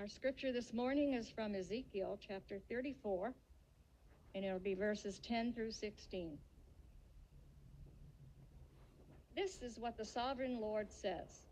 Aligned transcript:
Our 0.00 0.08
scripture 0.08 0.50
this 0.50 0.72
morning 0.72 1.12
is 1.12 1.28
from 1.28 1.54
Ezekiel 1.54 2.18
chapter 2.26 2.58
34, 2.70 3.34
and 4.34 4.42
it'll 4.46 4.58
be 4.58 4.72
verses 4.72 5.18
10 5.18 5.52
through 5.52 5.72
16. 5.72 6.38
This 9.36 9.60
is 9.60 9.78
what 9.78 9.98
the 9.98 10.04
sovereign 10.06 10.58
Lord 10.58 10.90
says 10.90 11.48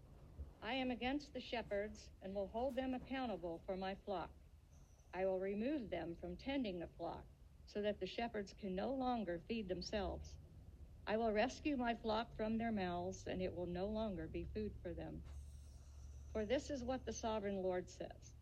I 0.62 0.72
am 0.72 0.90
against 0.90 1.34
the 1.34 1.42
shepherds 1.42 2.08
and 2.22 2.34
will 2.34 2.48
hold 2.50 2.74
them 2.74 2.94
accountable 2.94 3.60
for 3.66 3.76
my 3.76 3.94
flock. 4.06 4.30
I 5.12 5.26
will 5.26 5.38
remove 5.38 5.90
them 5.90 6.16
from 6.18 6.34
tending 6.36 6.78
the 6.78 6.88
flock 6.96 7.26
so 7.66 7.82
that 7.82 8.00
the 8.00 8.06
shepherds 8.06 8.54
can 8.58 8.74
no 8.74 8.94
longer 8.94 9.42
feed 9.46 9.68
themselves. 9.68 10.36
I 11.06 11.18
will 11.18 11.34
rescue 11.34 11.76
my 11.76 11.94
flock 11.94 12.34
from 12.34 12.56
their 12.56 12.72
mouths, 12.72 13.26
and 13.26 13.42
it 13.42 13.54
will 13.54 13.66
no 13.66 13.84
longer 13.84 14.26
be 14.32 14.46
food 14.54 14.72
for 14.82 14.94
them. 14.94 15.20
For 16.32 16.46
this 16.46 16.70
is 16.70 16.82
what 16.82 17.04
the 17.04 17.12
sovereign 17.12 17.62
Lord 17.62 17.90
says 17.90 18.37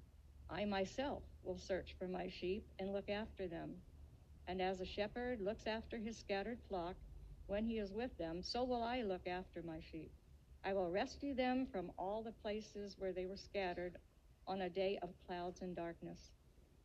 I 0.51 0.65
myself 0.65 1.23
will 1.43 1.59
search 1.59 1.95
for 1.99 2.09
my 2.09 2.29
sheep 2.29 2.67
and 2.79 2.93
look 2.93 3.11
after 3.11 3.49
them. 3.49 3.83
And 4.47 4.63
as 4.63 4.81
a 4.81 4.87
shepherd 4.87 5.41
looks 5.41 5.67
after 5.67 5.99
his 5.99 6.19
scattered 6.19 6.61
flock 6.69 6.97
when 7.47 7.65
he 7.65 7.79
is 7.79 7.93
with 7.93 8.17
them, 8.19 8.43
so 8.43 8.65
will 8.65 8.83
I 8.83 9.03
look 9.03 9.27
after 9.27 9.63
my 9.63 9.81
sheep. 9.81 10.13
I 10.65 10.73
will 10.75 10.91
rescue 10.91 11.35
them 11.35 11.67
from 11.67 11.93
all 11.99 12.23
the 12.23 12.33
places 12.33 12.97
where 12.99 13.13
they 13.13 13.27
were 13.27 13.37
scattered 13.37 13.97
on 14.47 14.63
a 14.63 14.71
day 14.71 14.99
of 15.03 15.11
clouds 15.27 15.63
and 15.63 15.75
darkness. 15.75 16.31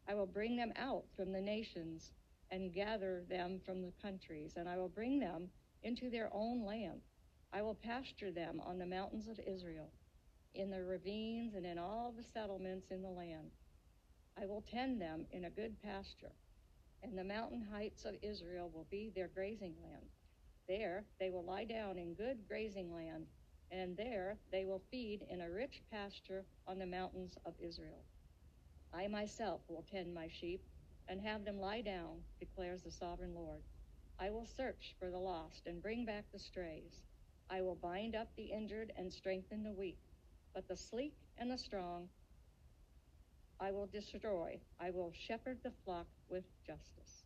I 0.07 0.15
will 0.15 0.27
bring 0.27 0.55
them 0.55 0.73
out 0.75 1.05
from 1.15 1.31
the 1.31 1.41
nations 1.41 2.11
and 2.51 2.73
gather 2.73 3.23
them 3.29 3.59
from 3.65 3.81
the 3.81 3.93
countries, 4.01 4.53
and 4.57 4.67
I 4.67 4.77
will 4.77 4.89
bring 4.89 5.19
them 5.19 5.49
into 5.83 6.09
their 6.09 6.29
own 6.33 6.65
land. 6.65 7.01
I 7.53 7.61
will 7.61 7.75
pasture 7.75 8.31
them 8.31 8.59
on 8.61 8.79
the 8.79 8.85
mountains 8.85 9.27
of 9.27 9.39
Israel, 9.39 9.91
in 10.55 10.71
the 10.71 10.83
ravines, 10.83 11.55
and 11.55 11.65
in 11.65 11.79
all 11.79 12.11
the 12.11 12.23
settlements 12.23 12.91
in 12.91 13.01
the 13.01 13.11
land. 13.11 13.51
I 14.37 14.47
will 14.47 14.61
tend 14.61 15.01
them 15.01 15.27
in 15.31 15.45
a 15.45 15.51
good 15.51 15.81
pasture, 15.81 16.35
and 17.03 17.17
the 17.17 17.23
mountain 17.23 17.61
heights 17.61 18.05
of 18.05 18.17
Israel 18.23 18.69
will 18.71 18.85
be 18.85 19.11
their 19.11 19.29
grazing 19.29 19.81
land. 19.83 20.11
There 20.67 21.05
they 21.19 21.29
will 21.31 21.45
lie 21.45 21.65
down 21.65 21.99
in 21.99 22.15
good 22.15 22.47
grazing 22.47 22.93
land, 22.93 23.27
and 23.71 23.97
there 23.97 24.39
they 24.51 24.65
will 24.65 24.79
feed 24.91 25.21
in 25.29 25.41
a 25.41 25.51
rich 25.51 25.83
pasture 25.91 26.47
on 26.67 26.79
the 26.79 26.87
mountains 26.87 27.37
of 27.45 27.55
Israel. 27.59 28.05
I 28.93 29.07
myself 29.07 29.61
will 29.69 29.83
tend 29.83 30.13
my 30.13 30.29
sheep 30.29 30.65
and 31.09 31.21
have 31.21 31.45
them 31.45 31.59
lie 31.59 31.81
down, 31.81 32.25
declares 32.39 32.83
the 32.83 32.91
sovereign 32.91 33.35
Lord. 33.35 33.63
I 34.19 34.31
will 34.31 34.47
search 34.47 34.95
for 34.99 35.11
the 35.11 35.19
lost 35.19 35.67
and 35.67 35.81
bring 35.83 36.05
back 36.05 36.31
the 36.31 36.39
strays. 36.39 37.03
I 37.49 37.61
will 37.61 37.75
bind 37.75 38.15
up 38.15 38.35
the 38.35 38.51
injured 38.51 38.93
and 38.97 39.13
strengthen 39.13 39.63
the 39.63 39.73
weak, 39.73 39.99
but 40.53 40.67
the 40.67 40.75
sleek 40.75 41.13
and 41.37 41.49
the 41.49 41.57
strong 41.57 42.07
I 43.59 43.71
will 43.71 43.87
destroy. 43.87 44.59
I 44.79 44.89
will 44.89 45.13
shepherd 45.27 45.59
the 45.63 45.71
flock 45.85 46.07
with 46.29 46.43
justice. 46.65 47.25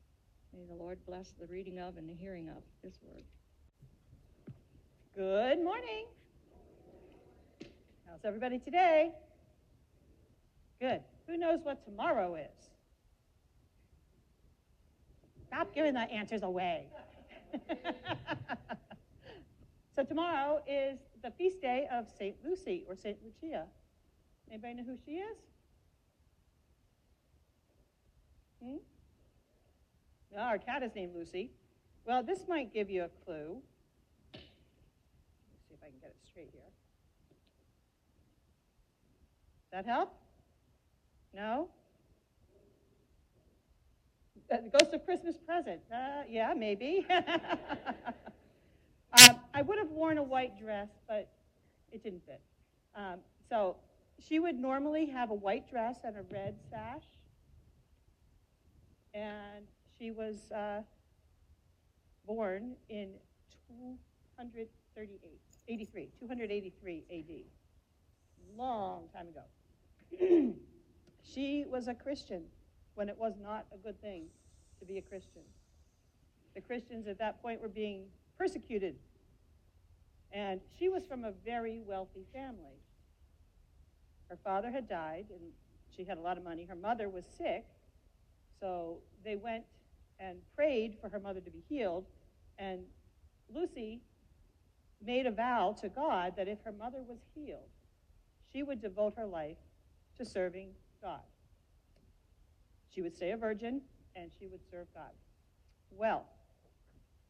May 0.54 0.66
the 0.66 0.74
Lord 0.74 1.00
bless 1.08 1.34
the 1.40 1.48
reading 1.48 1.80
of 1.80 1.96
and 1.98 2.10
the 2.10 2.14
hearing 2.14 2.50
of 2.50 2.62
this 2.84 3.00
word. 3.02 3.24
Good 5.16 5.64
morning. 5.64 6.08
How's 8.06 8.26
everybody 8.26 8.60
today? 8.60 9.12
Good. 10.82 11.00
Who 11.28 11.38
knows 11.38 11.60
what 11.64 11.86
tomorrow 11.86 12.36
is? 12.36 12.70
Stop 15.48 15.74
giving 15.74 15.94
the 15.94 16.02
answers 16.02 16.44
away. 16.44 16.88
so 19.96 20.04
tomorrow 20.04 20.62
is 20.68 21.00
the 21.26 21.32
feast 21.32 21.60
day 21.60 21.88
of 21.92 22.06
St. 22.20 22.36
Lucy 22.46 22.86
or 22.88 22.96
St. 22.96 23.18
Lucia. 23.26 23.66
Anybody 24.48 24.76
know 24.76 24.84
who 24.84 24.96
she 25.04 25.14
is? 25.14 25.38
Hmm? 28.64 28.78
No, 30.32 30.42
our 30.44 30.60
cat 30.60 30.84
is 30.84 30.92
named 30.94 31.16
Lucy. 31.16 31.50
Well, 32.06 32.22
this 32.22 32.42
might 32.48 32.72
give 32.72 32.92
you 32.92 33.06
a 33.06 33.10
clue. 33.26 33.58
Let's 34.34 34.46
see 35.68 35.74
if 35.74 35.80
I 35.82 35.88
can 35.88 35.98
get 36.00 36.12
it 36.12 36.18
straight 36.30 36.50
here. 36.54 36.62
That 39.72 39.88
help? 39.88 40.14
No? 41.34 41.70
The 44.48 44.70
ghost 44.72 44.94
of 44.94 45.04
Christmas 45.06 45.38
present. 45.38 45.82
Uh, 45.92 46.22
yeah, 46.30 46.54
maybe. 46.56 47.08
I 49.56 49.62
would 49.62 49.78
have 49.78 49.90
worn 49.90 50.18
a 50.18 50.24
white 50.24 50.60
dress, 50.60 50.90
but 51.08 51.30
it 51.90 52.04
didn't 52.04 52.26
fit. 52.26 52.42
Um, 52.94 53.20
so 53.48 53.78
she 54.20 54.38
would 54.38 54.60
normally 54.60 55.06
have 55.06 55.30
a 55.30 55.34
white 55.34 55.70
dress 55.70 55.96
and 56.04 56.18
a 56.18 56.24
red 56.30 56.56
sash. 56.70 57.06
And 59.14 59.66
she 59.98 60.12
was 60.12 60.52
uh, 60.52 60.82
born 62.28 62.76
in 62.90 63.12
238, 63.70 65.40
83, 65.70 66.10
283 66.20 67.04
AD. 67.10 68.58
Long 68.58 69.04
time 69.14 69.28
ago. 69.30 70.54
she 71.24 71.64
was 71.70 71.88
a 71.88 71.94
Christian 71.94 72.44
when 72.96 73.08
it 73.08 73.18
was 73.18 73.36
not 73.42 73.68
a 73.74 73.78
good 73.78 74.02
thing 74.02 74.26
to 74.80 74.86
be 74.86 74.98
a 74.98 75.02
Christian. 75.02 75.44
The 76.56 76.62
Christians 76.62 77.08
at 77.08 77.18
that 77.20 77.42
point 77.42 77.62
were 77.62 77.70
being 77.70 78.04
persecuted. 78.38 78.96
And 80.32 80.60
she 80.78 80.90
was 80.90 81.06
from 81.06 81.24
a 81.24 81.32
very 81.46 81.82
wealthy 81.86 82.26
family. 82.34 82.80
Her 84.30 84.38
father 84.44 84.72
had 84.72 84.90
died, 84.90 85.26
and 85.30 85.42
she 85.96 86.04
had 86.04 86.18
a 86.18 86.22
lot 86.22 86.38
of 86.38 86.44
money. 86.44 86.66
Her 86.66 86.76
mother 86.76 87.10
was 87.10 87.26
sick, 87.26 87.66
so 88.60 88.98
they 89.24 89.36
went 89.36 89.64
and 90.20 90.40
prayed 90.56 90.98
for 91.00 91.10
her 91.10 91.20
mother 91.20 91.42
to 91.42 91.52
be 91.52 91.64
healed. 91.70 92.06
And 92.58 92.82
Lucy 93.54 94.02
made 95.06 95.26
a 95.26 95.32
vow 95.32 95.76
to 95.82 95.90
God 95.90 96.34
that 96.38 96.48
if 96.48 96.60
her 96.64 96.72
mother 96.72 97.04
was 97.08 97.20
healed, 97.34 97.70
she 98.52 98.64
would 98.64 98.82
devote 98.82 99.14
her 99.18 99.26
life 99.26 99.58
to 100.18 100.26
serving 100.26 100.70
God. 101.02 101.22
She 102.94 103.02
would 103.02 103.16
stay 103.16 103.32
a 103.32 103.38
virgin 103.38 103.82
and 104.16 104.32
she 104.40 104.48
would 104.48 104.62
serve 104.72 104.88
God. 104.94 105.12
Well, 105.92 106.26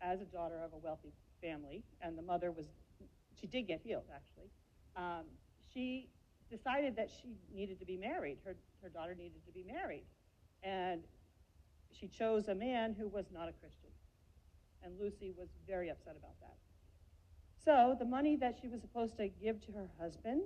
as 0.05 0.21
a 0.21 0.25
daughter 0.25 0.61
of 0.63 0.73
a 0.73 0.77
wealthy 0.77 1.11
family, 1.41 1.83
and 2.01 2.17
the 2.17 2.21
mother 2.21 2.51
was, 2.51 2.67
she 3.39 3.47
did 3.47 3.63
get 3.63 3.81
healed 3.83 4.05
actually, 4.13 4.49
um, 4.95 5.25
she 5.73 6.07
decided 6.49 6.95
that 6.95 7.09
she 7.09 7.35
needed 7.53 7.79
to 7.79 7.85
be 7.85 7.97
married. 7.97 8.37
Her, 8.45 8.55
her 8.81 8.89
daughter 8.89 9.15
needed 9.15 9.45
to 9.45 9.51
be 9.51 9.63
married. 9.63 10.05
And 10.63 11.01
she 11.91 12.07
chose 12.07 12.47
a 12.47 12.55
man 12.55 12.95
who 12.97 13.07
was 13.07 13.25
not 13.33 13.49
a 13.49 13.53
Christian. 13.53 13.89
And 14.83 14.93
Lucy 14.99 15.33
was 15.37 15.49
very 15.67 15.89
upset 15.89 16.15
about 16.17 16.39
that. 16.41 16.55
So 17.63 17.95
the 17.97 18.05
money 18.05 18.35
that 18.37 18.57
she 18.61 18.67
was 18.67 18.81
supposed 18.81 19.17
to 19.17 19.27
give 19.27 19.59
to 19.65 19.71
her 19.71 19.89
husband, 19.99 20.43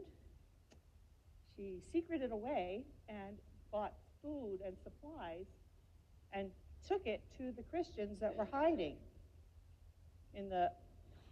she 1.55 1.81
secreted 1.91 2.31
away 2.31 2.85
and 3.09 3.37
bought 3.71 3.93
food 4.21 4.59
and 4.65 4.75
supplies 4.81 5.45
and 6.31 6.49
took 6.87 7.05
it 7.05 7.21
to 7.37 7.51
the 7.51 7.63
Christians 7.63 8.19
that 8.21 8.35
were 8.35 8.47
hiding 8.49 8.95
in 10.33 10.49
the 10.49 10.71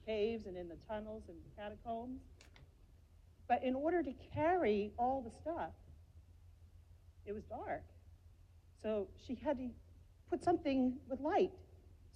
caves 0.06 0.46
and 0.46 0.58
in 0.58 0.68
the 0.68 0.78
tunnels 0.88 1.24
and 1.28 1.38
the 1.38 1.62
catacombs. 1.62 2.22
But 3.48 3.64
in 3.64 3.76
order 3.76 4.04
to 4.04 4.14
carry 4.34 4.92
all 4.98 5.22
the 5.22 5.32
stuff, 5.42 5.72
it 7.26 7.34
was 7.34 7.44
dark. 7.44 7.84
So 8.82 9.08
she 9.26 9.36
had 9.36 9.58
to 9.58 9.70
put 10.30 10.44
something 10.44 10.98
with 11.10 11.20
light. 11.20 11.52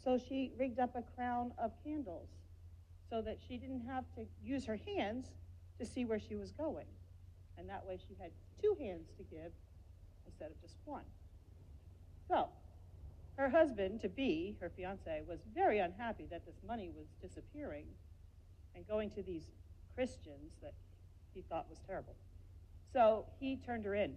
So 0.04 0.18
she 0.18 0.52
rigged 0.58 0.80
up 0.80 0.96
a 0.96 1.04
crown 1.16 1.54
of 1.58 1.72
candles 1.84 2.30
so 3.10 3.22
that 3.22 3.38
she 3.48 3.58
didn't 3.58 3.86
have 3.88 4.06
to 4.16 4.26
use 4.44 4.66
her 4.66 4.80
hands 4.88 5.28
to 5.80 5.86
see 5.86 6.06
where 6.06 6.20
she 6.20 6.36
was 6.36 6.52
going. 6.52 6.88
And 7.58 7.70
that 7.70 7.86
way 7.86 7.98
she 7.98 8.16
had 8.20 8.32
two 8.62 8.76
hands 8.80 9.10
to 9.18 9.24
give 9.24 9.52
instead 10.26 10.50
of 10.50 10.62
just 10.62 10.76
one. 10.86 11.04
So, 12.28 12.48
her 13.42 13.50
husband 13.50 14.00
to 14.02 14.08
be, 14.08 14.56
her 14.62 14.70
fiance, 14.70 15.24
was 15.28 15.40
very 15.56 15.80
unhappy 15.80 16.28
that 16.30 16.46
this 16.46 16.62
money 16.66 16.92
was 16.96 17.08
disappearing 17.20 17.86
and 18.76 18.88
going 18.88 19.10
to 19.10 19.24
these 19.24 19.46
Christians 19.96 20.54
that 20.62 20.74
he 21.34 21.42
thought 21.42 21.68
was 21.68 21.80
terrible. 21.88 22.16
So 22.94 23.26
he 23.40 23.58
turned 23.58 23.86
her 23.86 23.96
in. 23.96 24.14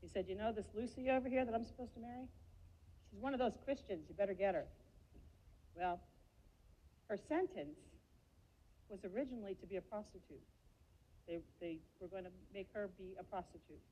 He 0.00 0.08
said, 0.08 0.24
You 0.28 0.34
know, 0.34 0.50
this 0.50 0.64
Lucy 0.74 1.10
over 1.10 1.28
here 1.28 1.44
that 1.44 1.54
I'm 1.54 1.64
supposed 1.64 1.92
to 1.92 2.00
marry? 2.00 2.26
She's 3.10 3.20
one 3.20 3.34
of 3.34 3.38
those 3.38 3.52
Christians. 3.66 4.06
You 4.08 4.14
better 4.14 4.34
get 4.34 4.54
her. 4.54 4.64
Well, 5.76 6.00
her 7.10 7.18
sentence 7.18 7.78
was 8.88 9.00
originally 9.04 9.56
to 9.60 9.66
be 9.66 9.76
a 9.76 9.82
prostitute. 9.82 10.40
They, 11.28 11.40
they 11.60 11.78
were 12.00 12.08
going 12.08 12.24
to 12.24 12.30
make 12.54 12.68
her 12.72 12.88
be 12.96 13.14
a 13.20 13.22
prostitute. 13.22 13.82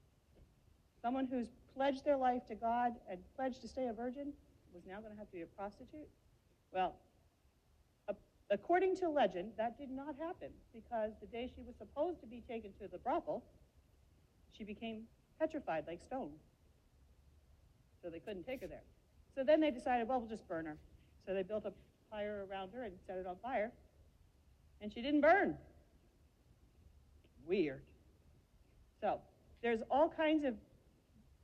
Someone 1.02 1.26
who's 1.26 1.49
pledged 1.75 2.05
their 2.05 2.17
life 2.17 2.47
to 2.49 2.55
God 2.55 2.93
and 3.11 3.20
pledged 3.37 3.62
to 3.62 3.69
stay 3.69 3.87
a 3.87 3.93
virgin 3.93 4.32
was 4.75 4.82
now 4.87 5.00
going 5.00 5.12
to 5.12 5.19
have 5.19 5.29
to 5.29 5.32
be 5.32 5.43
a 5.43 5.47
prostitute? 5.47 6.08
Well, 6.73 6.97
according 8.50 8.97
to 8.97 9.08
legend, 9.08 9.52
that 9.56 9.79
did 9.79 9.91
not 9.91 10.14
happen 10.20 10.49
because 10.75 11.12
the 11.20 11.26
day 11.26 11.50
she 11.55 11.62
was 11.62 11.76
supposed 11.76 12.20
to 12.20 12.26
be 12.26 12.43
taken 12.49 12.73
to 12.81 12.88
the 12.88 12.99
brothel, 12.99 13.44
she 14.52 14.64
became 14.64 15.02
petrified 15.38 15.85
like 15.87 16.02
stone. 16.02 16.31
So 18.02 18.11
they 18.11 18.19
couldn't 18.19 18.44
take 18.44 18.61
her 18.62 18.67
there. 18.67 18.82
So 19.35 19.44
then 19.44 19.61
they 19.61 19.70
decided, 19.70 20.08
well, 20.08 20.20
we'll 20.20 20.29
just 20.29 20.47
burn 20.49 20.67
her. 20.67 20.76
So 21.26 21.35
they 21.35 21.43
built 21.43 21.64
a 21.64 21.73
fire 22.11 22.47
around 22.50 22.70
her 22.75 22.82
and 22.82 22.93
set 23.06 23.17
it 23.17 23.26
on 23.26 23.37
fire. 23.43 23.70
And 24.81 24.93
she 24.93 25.02
didn't 25.02 25.20
burn. 25.20 25.56
Weird. 27.47 27.82
So 29.00 29.20
there's 29.62 29.81
all 29.91 30.08
kinds 30.08 30.44
of 30.44 30.55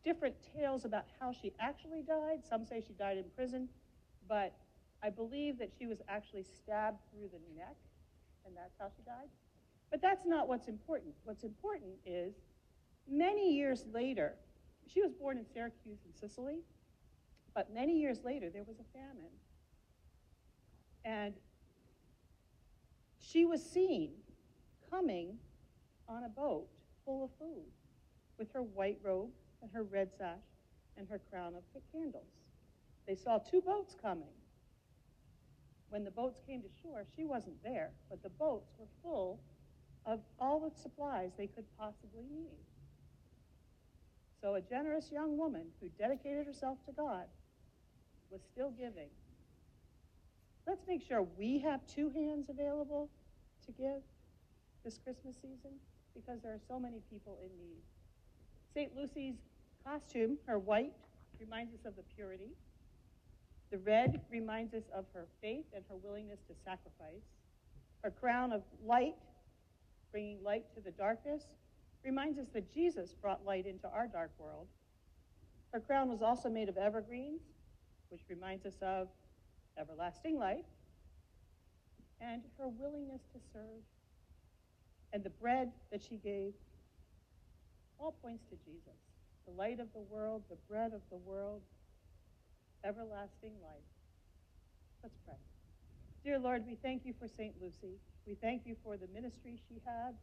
different 0.07 0.37
tales 0.57 0.85
about 0.85 1.05
how 1.19 1.33
she 1.33 1.53
actually 1.59 2.01
died. 2.01 2.39
Some 2.49 2.65
say 2.65 2.81
she 2.87 2.93
died 2.93 3.19
in 3.19 3.25
prison, 3.35 3.69
but 4.29 4.55
I 5.03 5.11
believe 5.11 5.59
that 5.59 5.73
she 5.77 5.87
was 5.87 5.99
actually 6.09 6.45
stabbed 6.45 6.99
through 7.11 7.29
the 7.33 7.41
neck, 7.59 7.75
and 8.47 8.57
that's 8.57 8.77
how 8.79 8.87
she 8.97 9.03
died. 9.03 9.29
But 9.91 10.01
that's 10.01 10.25
not 10.25 10.47
what's 10.47 10.69
important. 10.69 11.13
What's 11.25 11.43
important 11.43 11.91
is 12.07 12.35
many 13.11 13.53
years 13.53 13.85
later, 13.93 14.35
she 14.87 15.03
was 15.03 15.11
born 15.13 15.39
in 15.39 15.45
Syracuse 15.53 15.99
in 16.07 16.15
Sicily, 16.15 16.61
but 17.53 17.75
many 17.75 17.99
years 17.99 18.21
later, 18.25 18.49
there 18.49 18.63
was 18.63 18.77
a 18.79 18.85
famine. 18.97 19.33
And 21.05 21.35
she 23.19 23.45
was 23.45 23.61
seen 23.61 24.11
coming 24.89 25.37
on 26.09 26.23
a 26.23 26.29
boat 26.29 26.69
full 27.05 27.25
of 27.25 27.31
food 27.41 27.67
with 28.39 28.53
her 28.53 28.63
white 28.63 28.99
robe 29.03 29.31
and 29.67 29.75
her 29.75 29.83
red 29.83 30.11
sash 30.17 30.47
and 30.97 31.09
her 31.09 31.21
crown 31.31 31.55
of 31.57 31.63
candles. 31.93 32.31
They 33.07 33.17
saw 33.17 33.39
two 33.39 33.61
boats 33.61 33.97
coming. 34.01 34.35
When 35.89 36.05
the 36.05 36.11
boats 36.11 36.41
came 36.47 36.63
to 36.63 36.69
shore, 36.83 37.05
she 37.17 37.25
wasn't 37.25 37.63
there, 37.63 37.91
but 38.09 38.23
the 38.23 38.31
boats 38.31 38.71
were 38.79 38.87
full 39.03 39.41
of 40.05 40.21
all 40.39 40.61
the 40.61 40.71
supplies 40.81 41.31
they 41.37 41.47
could 41.47 41.65
possibly 41.79 42.25
need. 42.31 42.59
So 44.41 44.55
a 44.55 44.61
generous 44.61 45.11
young 45.13 45.37
woman 45.37 45.67
who 45.81 45.89
dedicated 45.99 46.47
herself 46.47 46.79
to 46.87 46.93
God 46.93 47.25
was 48.31 48.41
still 48.53 48.71
giving. 48.71 49.09
Let's 50.67 50.87
make 50.87 51.03
sure 51.03 51.27
we 51.37 51.59
have 51.61 51.81
two 51.87 52.11
hands 52.11 52.49
available 52.51 53.09
to 53.67 53.73
give 53.73 54.03
this 54.85 54.99
Christmas 55.03 55.37
season 55.37 55.79
because 56.15 56.41
there 56.43 56.53
are 56.53 56.61
so 56.69 56.79
many 56.79 57.01
people 57.11 57.39
in 57.43 57.51
need. 57.59 57.83
St. 58.75 58.95
Lucy's 58.95 59.37
costume, 59.87 60.37
her 60.47 60.59
white, 60.59 60.93
reminds 61.39 61.73
us 61.75 61.85
of 61.85 61.95
the 61.97 62.03
purity. 62.15 62.51
The 63.71 63.79
red 63.79 64.21
reminds 64.31 64.75
us 64.75 64.85
of 64.95 65.05
her 65.15 65.27
faith 65.41 65.65
and 65.75 65.85
her 65.89 65.97
willingness 65.97 66.41
to 66.49 66.55
sacrifice. 66.65 67.23
Her 68.03 68.11
crown 68.11 68.53
of 68.53 68.63
light, 68.85 69.17
bringing 70.11 70.43
light 70.43 70.65
to 70.75 70.81
the 70.81 70.91
darkness, 70.93 71.45
reminds 72.05 72.39
us 72.39 72.47
that 72.55 72.73
Jesus 72.73 73.15
brought 73.15 73.45
light 73.45 73.67
into 73.67 73.89
our 73.89 74.07
dark 74.07 74.31
world. 74.39 74.67
Her 75.73 75.81
crown 75.81 76.09
was 76.09 76.23
also 76.23 76.49
made 76.49 76.69
of 76.69 76.77
evergreens, 76.77 77.43
which 78.09 78.23
reminds 78.29 78.65
us 78.67 78.77
of 78.83 79.09
everlasting 79.79 80.39
life, 80.39 80.65
and 82.21 82.43
her 82.59 82.69
willingness 82.69 83.23
to 83.33 83.41
serve. 83.53 83.83
And 85.13 85.23
the 85.23 85.31
bread 85.31 85.71
that 85.91 86.03
she 86.03 86.17
gave 86.17 86.53
all 87.99 88.13
points 88.23 88.45
to 88.51 88.57
Jesus, 88.65 89.16
the 89.47 89.53
light 89.53 89.79
of 89.81 89.87
the 89.95 90.01
world, 90.01 90.43
the 90.51 90.59
bread 90.69 90.93
of 90.93 91.03
the 91.11 91.17
world, 91.17 91.63
everlasting 92.85 93.53
life. 93.63 93.87
Let's 95.03 95.17
pray. 95.25 95.37
Dear 96.25 96.39
Lord, 96.39 96.65
we 96.67 96.75
thank 96.83 97.05
you 97.05 97.15
for 97.19 97.29
St. 97.29 97.55
Lucy. 97.63 98.01
We 98.27 98.35
thank 98.35 98.67
you 98.67 98.75
for 98.83 98.97
the 98.97 99.07
ministry 99.15 99.61
she 99.69 99.81
had. 99.87 100.15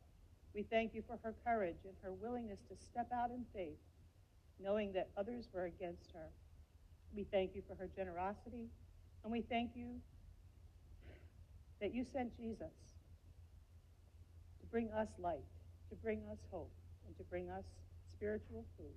We 0.54 0.64
thank 0.64 0.94
you 0.94 1.04
for 1.08 1.18
her 1.24 1.34
courage 1.46 1.86
and 1.86 1.94
her 2.04 2.12
willingness 2.12 2.60
to 2.70 2.76
step 2.76 3.08
out 3.14 3.32
in 3.32 3.46
faith, 3.54 3.80
knowing 4.60 4.92
that 4.94 5.10
others 5.18 5.48
were 5.54 5.66
against 5.66 6.12
her. 6.14 6.30
We 7.16 7.24
thank 7.24 7.56
you 7.56 7.64
for 7.68 7.76
her 7.76 7.88
generosity, 7.96 8.68
and 9.24 9.32
we 9.32 9.42
thank 9.42 9.72
you 9.76 10.02
that 11.80 11.94
you 11.94 12.04
sent 12.12 12.36
Jesus 12.38 12.74
to 14.60 14.66
bring 14.70 14.92
us 14.92 15.08
light, 15.18 15.46
to 15.90 15.96
bring 15.96 16.24
us 16.32 16.40
hope, 16.52 16.72
and 17.08 17.16
to 17.18 17.24
bring 17.24 17.50
us 17.50 17.64
spiritual 18.12 18.66
food. 18.78 18.96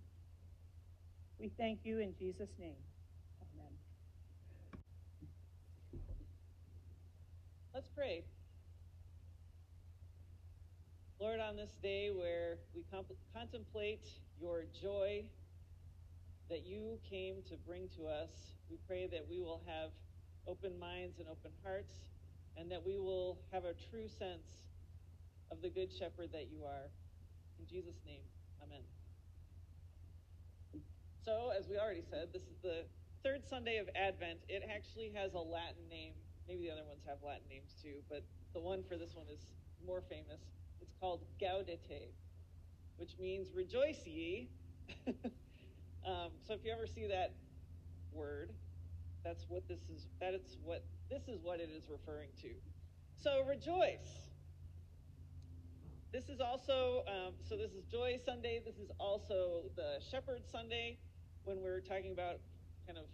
We 1.39 1.51
thank 1.59 1.81
you 1.85 1.99
in 2.01 2.15
Jesus' 2.19 2.49
name. 2.59 2.77
Amen. 3.55 3.73
Let's 7.75 7.89
pray. 7.95 8.25
Lord, 11.21 11.41
on 11.41 11.57
this 11.57 11.77
day 11.83 12.11
where 12.11 12.59
we 12.75 12.85
contemplate 13.35 14.07
your 14.41 14.65
joy 14.83 15.25
that 16.49 16.65
you 16.65 16.99
came 17.09 17.37
to 17.49 17.57
bring 17.67 17.89
to 17.97 18.07
us, 18.07 18.31
we 18.71 18.79
pray 18.87 19.07
that 19.07 19.27
we 19.29 19.41
will 19.41 19.63
have 19.67 19.91
open 20.47 20.79
minds 20.79 21.19
and 21.19 21.29
open 21.29 21.51
hearts, 21.63 21.93
and 22.57 22.71
that 22.71 22.85
we 22.85 22.97
will 22.97 23.39
have 23.53 23.65
a 23.65 23.75
true 23.91 24.09
sense 24.09 24.69
of 25.51 25.61
the 25.61 25.69
Good 25.69 25.93
Shepherd 25.93 26.31
that 26.33 26.49
you 26.51 26.65
are. 26.65 26.89
In 27.59 27.67
Jesus' 27.67 28.01
name, 28.07 28.23
amen. 28.63 28.96
So, 31.27 31.51
as 31.59 31.67
we 31.67 31.77
already 31.77 32.07
said, 32.09 32.29
this 32.33 32.45
is 32.47 32.55
the 32.63 32.87
third 33.25 33.43
Sunday 33.51 33.79
of 33.79 33.89
Advent. 33.97 34.39
It 34.49 34.63
actually 34.73 35.11
has 35.17 35.35
a 35.35 35.43
Latin 35.43 35.83
name. 35.91 36.13
Maybe 36.47 36.69
the 36.69 36.71
other 36.71 36.87
ones 36.87 37.03
have 37.05 37.19
Latin 37.21 37.49
names 37.51 37.75
too, 37.83 37.99
but 38.09 38.23
the 38.55 38.61
one 38.61 38.85
for 38.89 38.97
this 38.97 39.17
one 39.17 39.27
is 39.27 39.41
more 39.85 40.01
famous. 40.09 40.39
It's 40.81 40.95
called 41.01 41.25
Gaudete, 41.43 42.15
which 42.97 43.19
means 43.19 43.49
rejoice 43.53 44.07
ye. 44.07 44.51
um, 46.07 46.31
so 46.47 46.55
if 46.55 46.65
you 46.65 46.71
ever 46.71 46.87
see 46.87 47.09
that 47.09 47.35
word, 48.13 48.53
that's 49.25 49.47
what 49.49 49.67
this 49.67 49.81
is. 49.93 50.07
That 50.21 50.33
is 50.33 50.59
what 50.63 50.85
this 51.11 51.27
is 51.27 51.41
what 51.43 51.59
it 51.59 51.71
is 51.77 51.91
referring 51.91 52.31
to. 52.43 52.51
So 53.17 53.43
rejoice. 53.49 54.31
This 56.13 56.29
is 56.29 56.41
also 56.41 57.03
um, 57.09 57.35
so. 57.43 57.57
This 57.57 57.73
is 57.73 57.83
Joy 57.91 58.17
Sunday. 58.25 58.63
This 58.65 58.77
is 58.77 58.93
also 59.01 59.65
the 59.75 59.99
Shepherd 60.09 60.43
Sunday 60.47 60.99
when 61.47 61.63
we're 61.63 61.81
talking 61.81 62.11
about 62.11 62.43
kind 62.87 62.99
of 62.99 63.07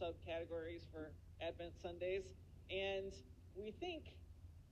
subcategories 0.00 0.88
for 0.90 1.12
Advent 1.40 1.76
Sundays. 1.80 2.24
And 2.70 3.12
we 3.54 3.72
think 3.72 4.16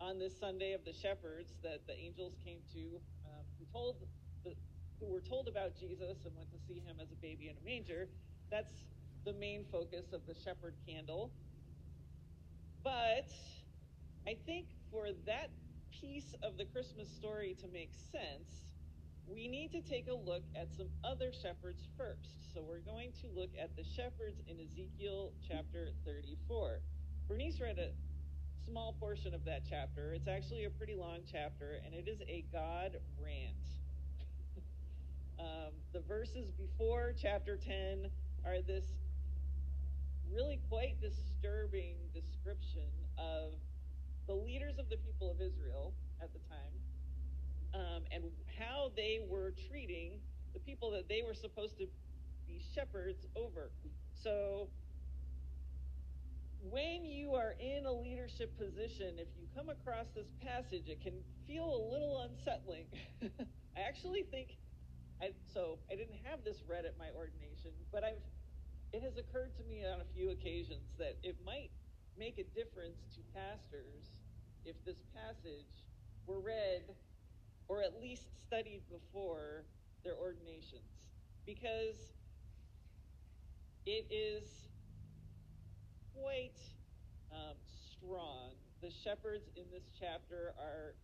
on 0.00 0.18
this 0.18 0.32
Sunday 0.40 0.72
of 0.72 0.84
the 0.84 0.94
shepherds 0.94 1.52
that 1.62 1.86
the 1.86 1.92
angels 1.92 2.32
came 2.42 2.58
to, 2.72 2.98
um, 3.28 3.44
who 3.58 3.66
told 3.70 3.96
the, 4.44 4.54
who 4.98 5.12
were 5.12 5.20
told 5.20 5.46
about 5.46 5.76
Jesus 5.78 6.24
and 6.24 6.34
went 6.34 6.50
to 6.52 6.58
see 6.66 6.80
him 6.80 6.96
as 7.00 7.12
a 7.12 7.20
baby 7.20 7.52
in 7.52 7.56
a 7.60 7.64
manger. 7.64 8.08
That's 8.50 8.72
the 9.26 9.34
main 9.34 9.66
focus 9.70 10.12
of 10.14 10.24
the 10.26 10.34
shepherd 10.34 10.74
candle. 10.88 11.30
But 12.82 13.28
I 14.26 14.36
think 14.46 14.68
for 14.90 15.08
that 15.26 15.50
piece 16.00 16.34
of 16.42 16.56
the 16.56 16.64
Christmas 16.64 17.08
story 17.10 17.54
to 17.60 17.68
make 17.68 17.92
sense, 18.10 18.71
we 19.28 19.48
need 19.48 19.70
to 19.72 19.80
take 19.80 20.08
a 20.08 20.14
look 20.14 20.42
at 20.56 20.68
some 20.76 20.88
other 21.04 21.32
shepherds 21.32 21.86
first. 21.96 22.36
So 22.54 22.62
we're 22.62 22.80
going 22.80 23.12
to 23.22 23.28
look 23.34 23.50
at 23.60 23.74
the 23.76 23.84
shepherds 23.84 24.40
in 24.48 24.56
Ezekiel 24.60 25.32
chapter 25.46 25.88
34. 26.04 26.80
Bernice 27.28 27.60
read 27.60 27.78
a 27.78 27.90
small 28.68 28.94
portion 28.98 29.34
of 29.34 29.44
that 29.44 29.62
chapter. 29.68 30.12
It's 30.12 30.28
actually 30.28 30.64
a 30.64 30.70
pretty 30.70 30.94
long 30.94 31.20
chapter, 31.30 31.80
and 31.84 31.94
it 31.94 32.08
is 32.08 32.20
a 32.28 32.44
God 32.52 32.98
rant. 33.22 33.66
um, 35.40 35.72
the 35.92 36.00
verses 36.00 36.50
before 36.50 37.14
chapter 37.20 37.56
10 37.56 38.06
are 38.44 38.60
this 38.60 38.84
really 40.30 40.60
quite 40.68 41.00
disturbing 41.00 41.96
description 42.14 42.88
of 43.18 43.52
the 44.26 44.34
leaders 44.34 44.78
of 44.78 44.88
the 44.88 44.96
people 44.96 45.30
of 45.30 45.40
Israel 45.40 45.92
at 46.22 46.32
the 46.32 46.38
time 46.48 46.72
Um, 47.74 48.04
and 48.12 48.24
how 48.58 48.92
they 48.96 49.20
were 49.28 49.54
treating 49.70 50.20
the 50.52 50.60
people 50.60 50.90
that 50.90 51.08
they 51.08 51.22
were 51.26 51.34
supposed 51.34 51.78
to 51.78 51.86
be 52.46 52.62
shepherds 52.74 53.26
over. 53.34 53.70
So, 54.22 54.68
when 56.70 57.04
you 57.04 57.34
are 57.34 57.54
in 57.58 57.86
a 57.86 57.92
leadership 57.92 58.56
position, 58.56 59.18
if 59.18 59.28
you 59.34 59.48
come 59.56 59.68
across 59.68 60.06
this 60.14 60.30
passage, 60.44 60.86
it 60.86 61.02
can 61.02 61.14
feel 61.46 61.64
a 61.64 61.82
little 61.90 62.28
unsettling. 62.28 62.86
I 63.76 63.80
actually 63.80 64.22
think, 64.30 64.58
I, 65.20 65.30
so 65.52 65.78
I 65.90 65.96
didn't 65.96 66.20
have 66.24 66.44
this 66.44 66.62
read 66.68 66.84
at 66.84 66.94
my 66.98 67.08
ordination, 67.16 67.72
but 67.90 68.04
I've, 68.04 68.22
it 68.92 69.02
has 69.02 69.16
occurred 69.16 69.56
to 69.56 69.64
me 69.64 69.84
on 69.84 70.00
a 70.00 70.08
few 70.14 70.30
occasions 70.30 70.86
that 70.98 71.18
it 71.22 71.36
might 71.44 71.70
make 72.18 72.38
a 72.38 72.44
difference 72.54 73.00
to 73.16 73.20
pastors 73.34 74.12
if 74.64 74.76
this 74.84 75.02
passage 75.16 75.82
were 76.26 76.38
read 76.38 76.82
or 77.68 77.82
at 77.82 78.00
least 78.00 78.26
studied 78.46 78.82
before 78.90 79.64
their 80.04 80.14
ordinations 80.14 80.82
because 81.46 82.12
it 83.86 84.06
is 84.10 84.44
quite 86.14 86.58
um, 87.32 87.56
strong. 87.96 88.54
The 88.82 88.90
shepherds 88.90 89.48
in 89.56 89.64
this 89.72 89.84
chapter 89.98 90.54
are 90.58 90.94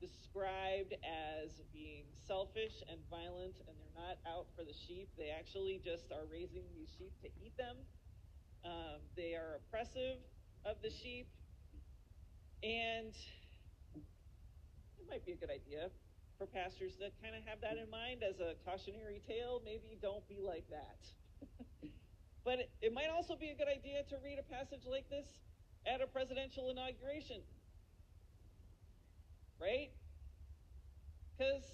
described 0.00 0.94
as 1.02 1.62
being 1.72 2.04
selfish 2.26 2.82
and 2.88 2.98
violent, 3.10 3.54
and 3.66 3.74
they're 3.76 4.04
not 4.04 4.16
out 4.26 4.46
for 4.56 4.64
the 4.64 4.72
sheep. 4.86 5.08
They 5.18 5.30
actually 5.30 5.80
just 5.84 6.12
are 6.12 6.24
raising 6.30 6.62
these 6.74 6.88
sheep 6.96 7.12
to 7.22 7.28
eat 7.42 7.56
them. 7.56 7.76
Um, 8.64 9.00
they 9.16 9.34
are 9.34 9.56
oppressive 9.56 10.18
of 10.64 10.76
the 10.82 10.90
sheep, 10.90 11.28
and 12.62 13.14
might 15.08 15.24
be 15.24 15.32
a 15.32 15.36
good 15.36 15.50
idea 15.50 15.90
for 16.36 16.46
pastors 16.46 16.94
to 17.00 17.10
kind 17.22 17.34
of 17.34 17.42
have 17.48 17.60
that 17.60 17.76
in 17.80 17.90
mind 17.90 18.22
as 18.22 18.38
a 18.40 18.54
cautionary 18.64 19.20
tale. 19.26 19.60
Maybe 19.64 19.98
don't 20.00 20.26
be 20.28 20.38
like 20.40 20.64
that. 20.70 21.00
but 22.44 22.60
it, 22.60 22.70
it 22.80 22.92
might 22.92 23.10
also 23.10 23.34
be 23.34 23.50
a 23.50 23.56
good 23.56 23.68
idea 23.68 24.04
to 24.08 24.16
read 24.22 24.38
a 24.38 24.46
passage 24.46 24.86
like 24.86 25.08
this 25.10 25.26
at 25.86 26.00
a 26.00 26.06
presidential 26.06 26.70
inauguration. 26.70 27.42
Right? 29.60 29.90
Because 31.36 31.64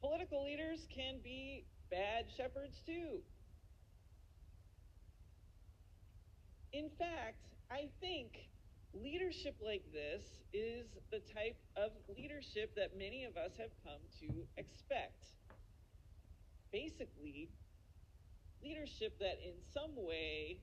political 0.00 0.44
leaders 0.44 0.86
can 0.94 1.20
be 1.22 1.66
bad 1.90 2.26
shepherds 2.34 2.80
too. 2.86 3.20
In 6.72 6.88
fact, 6.98 7.44
I 7.70 7.88
think 8.00 8.51
leadership 8.94 9.56
like 9.64 9.82
this 9.92 10.22
is 10.52 10.86
the 11.10 11.20
type 11.32 11.56
of 11.76 11.92
leadership 12.16 12.74
that 12.76 12.96
many 12.96 13.24
of 13.24 13.36
us 13.36 13.52
have 13.58 13.70
come 13.84 14.00
to 14.20 14.28
expect. 14.56 15.32
Basically, 16.72 17.48
leadership 18.62 19.18
that 19.18 19.38
in 19.44 19.54
some 19.72 19.92
way 19.96 20.58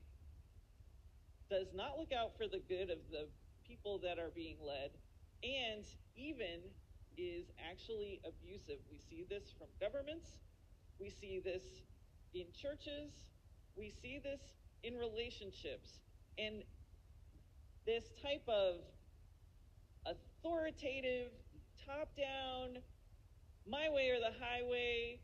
does 1.50 1.68
not 1.74 1.98
look 1.98 2.12
out 2.12 2.36
for 2.36 2.46
the 2.46 2.62
good 2.68 2.90
of 2.90 2.98
the 3.10 3.26
people 3.66 3.98
that 3.98 4.18
are 4.18 4.30
being 4.34 4.56
led 4.64 4.90
and 5.42 5.84
even 6.16 6.60
is 7.16 7.50
actually 7.70 8.20
abusive. 8.24 8.78
We 8.90 8.98
see 8.98 9.26
this 9.28 9.52
from 9.58 9.68
governments, 9.80 10.38
we 11.00 11.10
see 11.10 11.40
this 11.42 11.62
in 12.34 12.46
churches, 12.54 13.12
we 13.76 13.92
see 14.02 14.20
this 14.22 14.40
in 14.82 14.94
relationships. 14.94 16.00
And 16.38 16.62
this 17.86 18.04
type 18.22 18.46
of 18.48 18.76
authoritative, 20.06 21.32
top 21.86 22.08
down, 22.16 22.82
my 23.68 23.88
way 23.88 24.10
or 24.10 24.18
the 24.18 24.32
highway, 24.40 25.20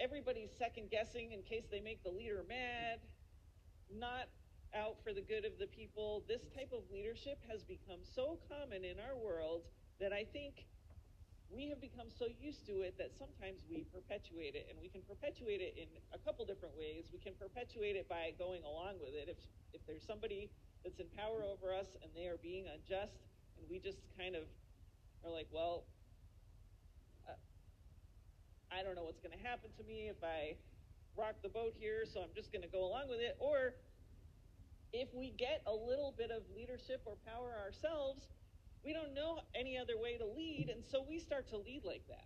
everybody's 0.00 0.50
second 0.58 0.90
guessing 0.90 1.32
in 1.32 1.42
case 1.42 1.64
they 1.70 1.80
make 1.80 2.02
the 2.02 2.10
leader 2.10 2.44
mad, 2.48 3.00
not 3.92 4.28
out 4.74 4.96
for 5.02 5.12
the 5.12 5.22
good 5.22 5.44
of 5.44 5.52
the 5.58 5.66
people. 5.66 6.24
This 6.28 6.42
type 6.54 6.72
of 6.72 6.82
leadership 6.92 7.38
has 7.48 7.62
become 7.62 8.00
so 8.02 8.38
common 8.48 8.84
in 8.84 8.96
our 9.00 9.16
world 9.16 9.62
that 10.00 10.12
I 10.12 10.24
think 10.24 10.66
we 11.50 11.70
have 11.70 11.80
become 11.80 12.10
so 12.10 12.26
used 12.26 12.66
to 12.66 12.82
it 12.82 12.98
that 12.98 13.14
sometimes 13.14 13.62
we 13.70 13.86
perpetuate 13.94 14.58
it 14.58 14.66
and 14.68 14.78
we 14.82 14.90
can 14.90 15.00
perpetuate 15.06 15.62
it 15.62 15.78
in 15.78 15.86
a 16.10 16.18
couple 16.18 16.44
different 16.44 16.74
ways 16.74 17.06
we 17.14 17.22
can 17.22 17.38
perpetuate 17.38 17.94
it 17.94 18.08
by 18.10 18.34
going 18.34 18.66
along 18.66 18.98
with 18.98 19.14
it 19.14 19.30
if 19.30 19.38
if 19.72 19.78
there's 19.86 20.02
somebody 20.02 20.50
that's 20.86 21.02
in 21.02 21.10
power 21.18 21.42
over 21.42 21.74
us 21.74 21.98
and 21.98 22.14
they 22.14 22.30
are 22.30 22.38
being 22.38 22.70
unjust 22.70 23.26
and 23.58 23.66
we 23.66 23.82
just 23.82 23.98
kind 24.14 24.38
of 24.38 24.46
are 25.26 25.34
like 25.34 25.50
well 25.50 25.82
uh, 27.26 27.34
i 28.70 28.86
don't 28.86 28.94
know 28.94 29.02
what's 29.02 29.18
going 29.18 29.34
to 29.34 29.42
happen 29.42 29.66
to 29.74 29.82
me 29.82 30.06
if 30.06 30.22
i 30.22 30.54
rock 31.18 31.34
the 31.42 31.50
boat 31.50 31.74
here 31.74 32.06
so 32.06 32.22
i'm 32.22 32.30
just 32.38 32.54
going 32.54 32.62
to 32.62 32.70
go 32.70 32.86
along 32.86 33.10
with 33.10 33.18
it 33.18 33.34
or 33.42 33.74
if 34.94 35.10
we 35.10 35.34
get 35.34 35.66
a 35.66 35.74
little 35.74 36.14
bit 36.16 36.30
of 36.30 36.46
leadership 36.54 37.02
or 37.04 37.18
power 37.26 37.50
ourselves 37.58 38.30
we 38.86 38.92
don't 38.92 39.14
know 39.14 39.40
any 39.52 39.76
other 39.76 39.98
way 40.00 40.16
to 40.16 40.24
lead, 40.24 40.70
and 40.72 40.84
so 40.84 41.04
we 41.08 41.18
start 41.18 41.48
to 41.48 41.56
lead 41.56 41.82
like 41.84 42.04
that. 42.06 42.22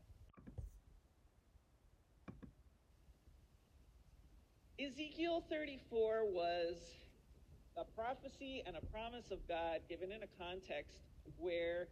Ezekiel 4.78 5.42
34 5.48 6.26
was 6.26 6.76
a 7.76 7.84
prophecy 7.84 8.62
and 8.66 8.76
a 8.76 8.84
promise 8.92 9.30
of 9.30 9.38
God 9.48 9.80
given 9.88 10.10
in 10.12 10.22
a 10.22 10.30
context 10.38 11.00
where 11.38 11.88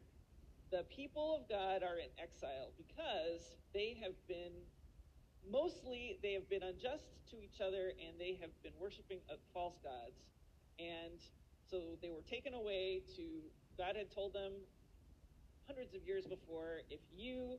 the 0.71 0.85
people 0.95 1.37
of 1.41 1.49
God 1.49 1.83
are 1.83 1.97
in 1.97 2.11
exile 2.21 2.73
because 2.77 3.57
they 3.73 3.97
have 4.03 4.15
been 4.29 4.53
mostly 5.51 6.19
they 6.23 6.33
have 6.33 6.49
been 6.51 6.63
unjust 6.63 7.09
to 7.31 7.41
each 7.41 7.61
other 7.61 7.93
and 7.97 8.19
they 8.19 8.37
have 8.41 8.51
been 8.63 8.75
worshiping 8.81 9.19
false 9.53 9.79
gods. 9.83 10.29
And 10.79 11.21
so 11.71 11.97
they 12.03 12.11
were 12.11 12.23
taken 12.23 12.55
away 12.55 13.03
to 13.17 13.23
God 13.77 13.97
had 13.97 14.11
told 14.11 14.35
them 14.35 14.53
hundreds 15.67 15.95
of 15.95 16.03
years 16.03 16.27
before 16.27 16.81
if 16.91 17.01
you 17.15 17.59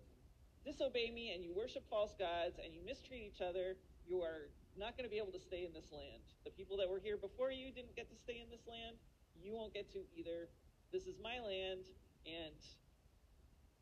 disobey 0.66 1.12
me 1.12 1.32
and 1.34 1.44
you 1.44 1.54
worship 1.56 1.84
false 1.90 2.14
gods 2.20 2.60
and 2.64 2.74
you 2.74 2.82
mistreat 2.86 3.22
each 3.22 3.42
other, 3.42 3.78
you 4.06 4.22
are 4.22 4.50
not 4.80 4.96
going 4.96 5.04
to 5.04 5.12
be 5.12 5.20
able 5.20 5.36
to 5.36 5.44
stay 5.44 5.68
in 5.68 5.76
this 5.76 5.92
land. 5.92 6.24
The 6.48 6.56
people 6.56 6.80
that 6.80 6.88
were 6.88 7.04
here 7.04 7.20
before 7.20 7.52
you 7.52 7.70
didn't 7.76 7.96
get 7.96 8.08
to 8.10 8.18
stay 8.18 8.40
in 8.40 8.48
this 8.48 8.64
land. 8.64 8.96
You 9.36 9.52
won't 9.54 9.74
get 9.76 9.92
to 9.92 10.00
either. 10.16 10.48
This 10.92 11.04
is 11.04 11.20
my 11.22 11.38
land, 11.40 11.86
and 12.26 12.56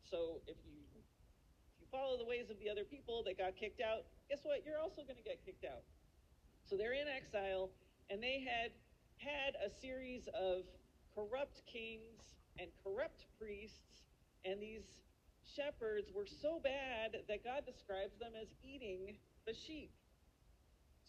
so 0.04 0.42
if 0.46 0.58
you 0.66 0.84
if 0.92 1.74
you 1.80 1.86
follow 1.90 2.18
the 2.18 2.26
ways 2.26 2.50
of 2.50 2.58
the 2.60 2.68
other 2.68 2.84
people 2.84 3.22
that 3.24 3.38
got 3.38 3.56
kicked 3.56 3.80
out, 3.80 4.04
guess 4.28 4.40
what? 4.42 4.60
You're 4.66 4.78
also 4.78 5.02
going 5.02 5.16
to 5.16 5.24
get 5.24 5.40
kicked 5.46 5.64
out. 5.64 5.82
So 6.68 6.76
they're 6.76 6.92
in 6.92 7.08
exile, 7.08 7.70
and 8.10 8.22
they 8.22 8.44
had 8.44 8.76
had 9.16 9.56
a 9.64 9.70
series 9.80 10.28
of 10.36 10.68
corrupt 11.14 11.62
kings 11.66 12.36
and 12.58 12.68
corrupt 12.84 13.24
priests, 13.40 14.04
and 14.44 14.60
these 14.60 14.84
shepherds 15.42 16.12
were 16.14 16.26
so 16.26 16.60
bad 16.62 17.16
that 17.26 17.42
God 17.42 17.64
describes 17.64 18.18
them 18.18 18.32
as 18.40 18.48
eating 18.62 19.16
the 19.46 19.54
sheep. 19.54 19.90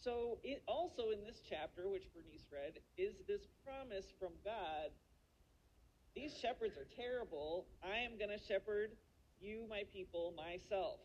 So, 0.00 0.38
it 0.42 0.62
also 0.66 1.10
in 1.10 1.22
this 1.24 1.42
chapter, 1.44 1.88
which 1.88 2.08
Bernice 2.14 2.48
read, 2.50 2.80
is 2.96 3.20
this 3.28 3.46
promise 3.64 4.06
from 4.18 4.32
God 4.44 4.90
these 6.14 6.34
shepherds 6.34 6.76
are 6.76 6.90
terrible. 6.98 7.66
I 7.86 8.02
am 8.02 8.18
going 8.18 8.34
to 8.34 8.42
shepherd 8.42 8.98
you, 9.40 9.66
my 9.70 9.84
people, 9.92 10.34
myself. 10.34 10.98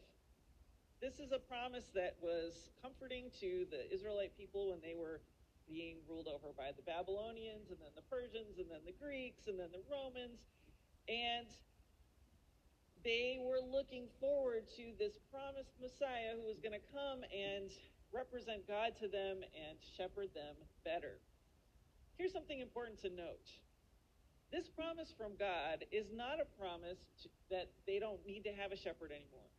This 1.02 1.20
is 1.22 1.32
a 1.32 1.38
promise 1.38 1.86
that 1.94 2.18
was 2.22 2.74
comforting 2.82 3.30
to 3.40 3.70
the 3.70 3.86
Israelite 3.94 4.36
people 4.36 4.72
when 4.72 4.82
they 4.82 4.98
were 4.98 5.22
being 5.70 6.02
ruled 6.10 6.28
over 6.28 6.54
by 6.58 6.74
the 6.74 6.82
Babylonians 6.82 7.70
and 7.70 7.78
then 7.78 7.94
the 7.94 8.06
Persians 8.10 8.58
and 8.58 8.66
then 8.70 8.82
the 8.86 8.98
Greeks 8.98 9.46
and 9.46 9.60
then 9.60 9.70
the 9.70 9.86
Romans. 9.86 10.42
And 11.06 11.46
they 13.06 13.38
were 13.38 13.62
looking 13.62 14.10
forward 14.18 14.66
to 14.74 14.98
this 14.98 15.22
promised 15.30 15.78
Messiah 15.78 16.34
who 16.34 16.50
was 16.50 16.58
going 16.58 16.74
to 16.74 16.86
come 16.90 17.22
and 17.30 17.70
represent 18.16 18.64
God 18.64 18.96
to 19.04 19.12
them 19.12 19.44
and 19.44 19.76
shepherd 20.00 20.32
them 20.32 20.56
better. 20.88 21.20
Here's 22.16 22.32
something 22.32 22.64
important 22.64 23.04
to 23.04 23.12
note. 23.12 23.44
This 24.56 24.72
promise 24.72 25.12
from 25.12 25.36
God 25.36 25.84
is 25.92 26.08
not 26.16 26.40
a 26.40 26.48
promise 26.56 27.04
to, 27.22 27.28
that 27.52 27.68
they 27.84 28.00
don't 28.00 28.24
need 28.24 28.48
to 28.48 28.56
have 28.56 28.72
a 28.72 28.80
shepherd 28.80 29.12
anymore. 29.12 29.52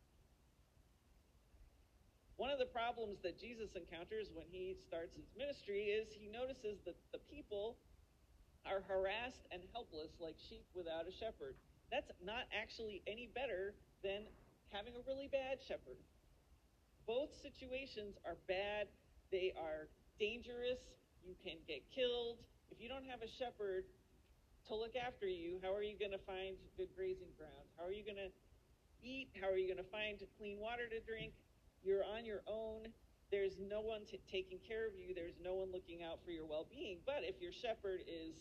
One 2.41 2.49
of 2.49 2.57
the 2.57 2.69
problems 2.69 3.21
that 3.21 3.37
Jesus 3.37 3.77
encounters 3.77 4.33
when 4.33 4.45
he 4.49 4.73
starts 4.89 5.13
his 5.13 5.29
ministry 5.37 5.93
is 5.93 6.09
he 6.09 6.25
notices 6.25 6.81
that 6.85 6.97
the 7.13 7.21
people 7.29 7.77
are 8.65 8.81
harassed 8.89 9.45
and 9.53 9.61
helpless 9.73 10.17
like 10.17 10.37
sheep 10.49 10.65
without 10.73 11.05
a 11.05 11.13
shepherd. 11.13 11.53
That's 11.93 12.09
not 12.25 12.49
actually 12.53 13.01
any 13.05 13.29
better 13.33 13.73
than 14.01 14.25
having 14.69 14.93
a 14.97 15.01
really 15.05 15.29
bad 15.29 15.61
shepherd. 15.61 15.97
Both 17.07 17.31
situations 17.41 18.19
are 18.27 18.35
bad, 18.51 18.91
they 19.31 19.55
are 19.55 19.87
dangerous, 20.19 20.83
you 21.23 21.35
can 21.39 21.55
get 21.63 21.87
killed. 21.95 22.43
If 22.69 22.83
you 22.83 22.91
don't 22.91 23.07
have 23.07 23.23
a 23.23 23.31
shepherd 23.31 23.87
to 24.67 24.75
look 24.75 24.99
after 24.99 25.25
you, 25.25 25.63
how 25.63 25.71
are 25.71 25.83
you 25.83 25.95
going 25.95 26.11
to 26.11 26.19
find 26.27 26.59
good 26.75 26.91
grazing 26.91 27.31
ground? 27.39 27.63
How 27.79 27.87
are 27.87 27.95
you 27.95 28.03
going 28.03 28.19
to 28.19 28.31
eat? 28.99 29.31
How 29.39 29.47
are 29.47 29.55
you 29.55 29.71
going 29.71 29.79
to 29.79 29.91
find 29.91 30.19
clean 30.37 30.59
water 30.59 30.91
to 30.91 30.99
drink? 30.99 31.31
You're 31.79 32.03
on 32.03 32.27
your 32.27 32.43
own. 32.43 32.91
There's 33.31 33.55
no 33.55 33.79
one 33.79 34.03
t- 34.03 34.19
taking 34.27 34.59
care 34.59 34.87
of 34.87 34.91
you. 34.95 35.15
There's 35.15 35.39
no 35.39 35.55
one 35.55 35.71
looking 35.71 36.03
out 36.03 36.19
for 36.27 36.31
your 36.31 36.43
well 36.43 36.67
being. 36.67 36.99
But 37.07 37.23
if 37.23 37.39
your 37.39 37.51
shepherd 37.55 38.03
is 38.03 38.35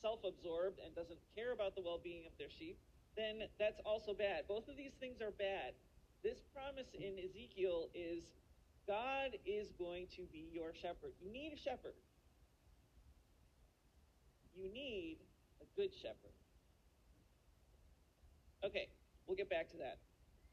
self 0.00 0.20
absorbed 0.24 0.80
and 0.84 0.92
doesn't 0.92 1.20
care 1.36 1.52
about 1.52 1.76
the 1.76 1.80
well 1.80 2.00
being 2.02 2.24
of 2.28 2.32
their 2.36 2.52
sheep, 2.52 2.76
then 3.16 3.48
that's 3.58 3.80
also 3.84 4.12
bad. 4.12 4.44
Both 4.48 4.68
of 4.68 4.76
these 4.76 4.92
things 5.00 5.20
are 5.20 5.32
bad. 5.32 5.72
This 6.22 6.40
promise 6.52 6.88
in 6.92 7.16
Ezekiel 7.16 7.88
is 7.94 8.24
God 8.86 9.38
is 9.46 9.72
going 9.78 10.06
to 10.16 10.22
be 10.32 10.50
your 10.52 10.72
shepherd. 10.74 11.16
You 11.20 11.32
need 11.32 11.52
a 11.54 11.60
shepherd. 11.60 11.96
You 14.54 14.68
need 14.68 15.18
a 15.62 15.66
good 15.76 15.94
shepherd. 15.94 16.36
Okay, 18.64 18.88
we'll 19.26 19.36
get 19.36 19.48
back 19.48 19.70
to 19.70 19.78
that. 19.78 19.98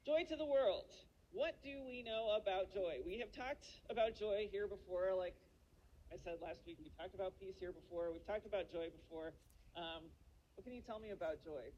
Joy 0.06 0.24
to 0.30 0.38
the 0.38 0.46
world. 0.46 0.88
What 1.34 1.60
do 1.62 1.84
we 1.84 2.04
know 2.04 2.32
about 2.40 2.72
joy? 2.72 3.04
We 3.06 3.20
have 3.20 3.36
talked 3.36 3.68
about 3.92 4.16
joy 4.16 4.48
here 4.50 4.68
before, 4.68 5.12
like 5.18 5.36
I 6.08 6.16
said 6.24 6.40
last 6.42 6.64
week. 6.66 6.78
We 6.80 6.92
talked 6.96 7.16
about 7.16 7.36
peace 7.36 7.60
here 7.60 7.76
before. 7.76 8.14
We've 8.14 8.26
talked 8.26 8.48
about 8.48 8.72
joy 8.72 8.88
before. 8.96 9.36
Um, 9.76 10.08
what 10.56 10.64
can 10.64 10.72
you 10.72 10.82
tell 10.82 11.00
me 11.00 11.12
about 11.12 11.44
joy? 11.44 11.76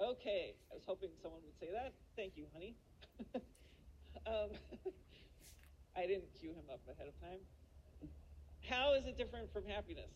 Okay, 0.00 0.54
I 0.70 0.74
was 0.74 0.82
hoping 0.86 1.10
someone 1.22 1.40
would 1.44 1.58
say 1.60 1.70
that. 1.72 1.94
Thank 2.16 2.36
you, 2.36 2.46
honey. 2.52 2.74
um, 4.26 4.50
I 5.96 6.06
didn't 6.06 6.34
cue 6.38 6.50
him 6.50 6.66
up 6.72 6.80
ahead 6.90 7.06
of 7.06 7.20
time. 7.20 7.38
How 8.68 8.94
is 8.94 9.06
it 9.06 9.16
different 9.16 9.52
from 9.52 9.64
happiness? 9.66 10.10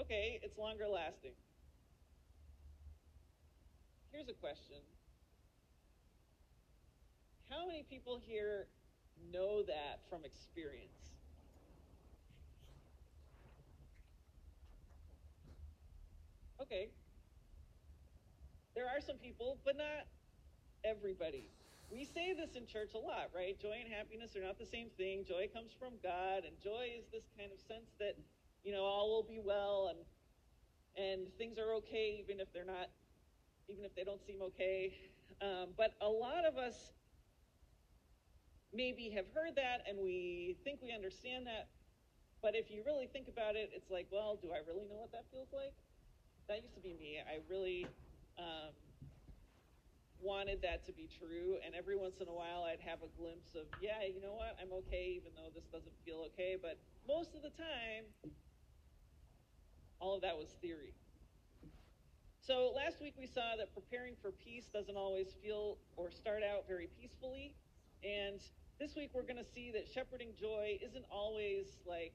Okay, 0.00 0.40
it's 0.42 0.58
longer 0.58 0.86
lasting. 0.86 1.32
Here's 4.12 4.28
a 4.28 4.34
question 4.34 4.76
How 7.48 7.66
many 7.66 7.82
people 7.88 8.20
here 8.26 8.68
know 9.32 9.62
that 9.62 10.00
from 10.10 10.24
experience? 10.24 10.99
Okay. 16.70 16.90
There 18.76 18.86
are 18.86 19.00
some 19.00 19.16
people, 19.16 19.58
but 19.64 19.76
not 19.76 20.06
everybody. 20.84 21.50
We 21.90 22.04
say 22.04 22.32
this 22.32 22.54
in 22.54 22.64
church 22.64 22.94
a 22.94 22.98
lot, 22.98 23.34
right? 23.34 23.58
Joy 23.58 23.82
and 23.82 23.92
happiness 23.92 24.36
are 24.36 24.40
not 24.46 24.56
the 24.56 24.66
same 24.70 24.86
thing. 24.96 25.24
Joy 25.26 25.50
comes 25.52 25.72
from 25.74 25.94
God, 26.00 26.46
and 26.46 26.54
joy 26.62 26.94
is 26.94 27.10
this 27.10 27.26
kind 27.36 27.50
of 27.50 27.58
sense 27.58 27.90
that, 27.98 28.14
you 28.62 28.70
know, 28.70 28.82
all 28.82 29.10
will 29.10 29.26
be 29.26 29.40
well 29.42 29.90
and 29.90 29.98
and 30.94 31.26
things 31.38 31.58
are 31.58 31.74
okay 31.74 32.18
even 32.22 32.40
if 32.40 32.52
they're 32.52 32.64
not 32.64 32.90
even 33.68 33.84
if 33.84 33.94
they 33.96 34.04
don't 34.04 34.22
seem 34.24 34.40
okay. 34.40 34.94
Um, 35.42 35.70
but 35.76 35.94
a 36.00 36.08
lot 36.08 36.44
of 36.44 36.56
us 36.56 36.92
maybe 38.72 39.10
have 39.16 39.26
heard 39.34 39.56
that 39.56 39.82
and 39.88 39.98
we 39.98 40.56
think 40.62 40.78
we 40.82 40.92
understand 40.92 41.48
that. 41.48 41.66
But 42.42 42.54
if 42.54 42.70
you 42.70 42.82
really 42.86 43.08
think 43.08 43.26
about 43.26 43.56
it, 43.56 43.70
it's 43.74 43.90
like, 43.90 44.06
well, 44.12 44.38
do 44.40 44.50
I 44.52 44.58
really 44.66 44.86
know 44.86 45.02
what 45.02 45.10
that 45.10 45.24
feels 45.32 45.48
like? 45.52 45.74
That 46.50 46.62
used 46.62 46.74
to 46.74 46.80
be 46.80 46.96
me. 46.98 47.22
I 47.22 47.38
really 47.48 47.86
um, 48.36 48.74
wanted 50.20 50.60
that 50.62 50.84
to 50.86 50.92
be 50.92 51.06
true. 51.06 51.62
And 51.64 51.76
every 51.76 51.94
once 51.94 52.18
in 52.20 52.26
a 52.26 52.34
while, 52.34 52.66
I'd 52.66 52.82
have 52.82 52.98
a 53.06 53.10
glimpse 53.22 53.54
of, 53.54 53.70
yeah, 53.80 54.02
you 54.02 54.20
know 54.20 54.34
what? 54.34 54.58
I'm 54.60 54.72
okay, 54.82 55.14
even 55.14 55.30
though 55.36 55.54
this 55.54 55.70
doesn't 55.70 55.94
feel 56.04 56.26
okay. 56.34 56.56
But 56.60 56.76
most 57.06 57.36
of 57.36 57.42
the 57.42 57.50
time, 57.50 58.02
all 60.00 60.16
of 60.16 60.22
that 60.22 60.36
was 60.36 60.48
theory. 60.60 60.92
So 62.40 62.72
last 62.74 63.00
week 63.00 63.14
we 63.16 63.28
saw 63.28 63.54
that 63.56 63.72
preparing 63.72 64.16
for 64.20 64.32
peace 64.32 64.66
doesn't 64.74 64.96
always 64.96 65.28
feel 65.40 65.78
or 65.96 66.10
start 66.10 66.42
out 66.42 66.66
very 66.66 66.88
peacefully. 67.00 67.54
And 68.02 68.40
this 68.80 68.96
week 68.96 69.10
we're 69.14 69.22
going 69.22 69.38
to 69.38 69.48
see 69.54 69.70
that 69.70 69.86
shepherding 69.86 70.30
joy 70.34 70.80
isn't 70.82 71.04
always 71.12 71.78
like, 71.86 72.12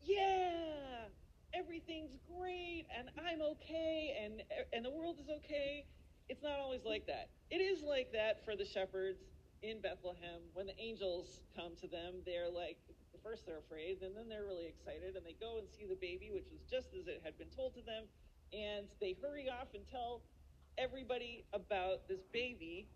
yeah, 0.00 1.10
everything's 1.56 2.16
great 2.26 2.84
and 2.96 3.08
I'm 3.18 3.40
okay 3.42 4.16
and 4.22 4.42
and 4.72 4.84
the 4.84 4.90
world 4.90 5.18
is 5.20 5.28
okay. 5.42 5.86
It's 6.28 6.42
not 6.42 6.58
always 6.58 6.84
like 6.84 7.06
that. 7.06 7.30
It 7.50 7.60
is 7.60 7.82
like 7.82 8.12
that 8.12 8.44
for 8.44 8.56
the 8.56 8.64
shepherds 8.64 9.22
in 9.62 9.80
Bethlehem 9.80 10.40
when 10.52 10.66
the 10.66 10.78
angels 10.78 11.40
come 11.56 11.76
to 11.80 11.88
them. 11.88 12.20
They're 12.26 12.50
like 12.50 12.78
first 13.22 13.46
they're 13.46 13.58
afraid 13.58 14.02
and 14.02 14.14
then 14.14 14.28
they're 14.28 14.44
really 14.44 14.66
excited 14.66 15.16
and 15.16 15.24
they 15.24 15.36
go 15.40 15.56
and 15.56 15.66
see 15.66 15.86
the 15.86 15.96
baby 15.96 16.28
which 16.30 16.44
was 16.52 16.60
just 16.68 16.92
as 16.92 17.08
it 17.08 17.22
had 17.24 17.38
been 17.38 17.48
told 17.48 17.72
to 17.72 17.80
them 17.80 18.04
and 18.52 18.86
they 19.00 19.16
hurry 19.22 19.48
off 19.48 19.68
and 19.74 19.82
tell 19.88 20.20
everybody 20.76 21.44
about 21.52 22.06
this 22.08 22.20
baby 22.32 22.86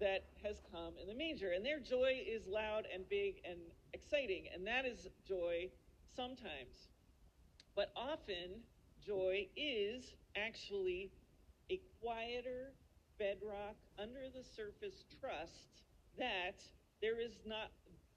that 0.00 0.24
has 0.42 0.60
come 0.72 0.94
in 1.00 1.08
the 1.08 1.14
manger. 1.14 1.52
And 1.52 1.64
their 1.64 1.80
joy 1.80 2.20
is 2.26 2.46
loud 2.46 2.86
and 2.92 3.08
big 3.08 3.36
and 3.48 3.58
exciting, 3.92 4.44
and 4.52 4.66
that 4.66 4.84
is 4.84 5.08
joy 5.26 5.68
sometimes. 6.14 6.88
But 7.76 7.92
often, 7.94 8.62
joy 9.06 9.48
is 9.54 10.14
actually 10.34 11.12
a 11.70 11.80
quieter 12.02 12.72
bedrock 13.18 13.76
under 13.98 14.30
the 14.34 14.42
surface 14.42 15.04
trust 15.20 15.84
that 16.18 16.62
there 17.02 17.20
is 17.20 17.32
not 17.46 17.70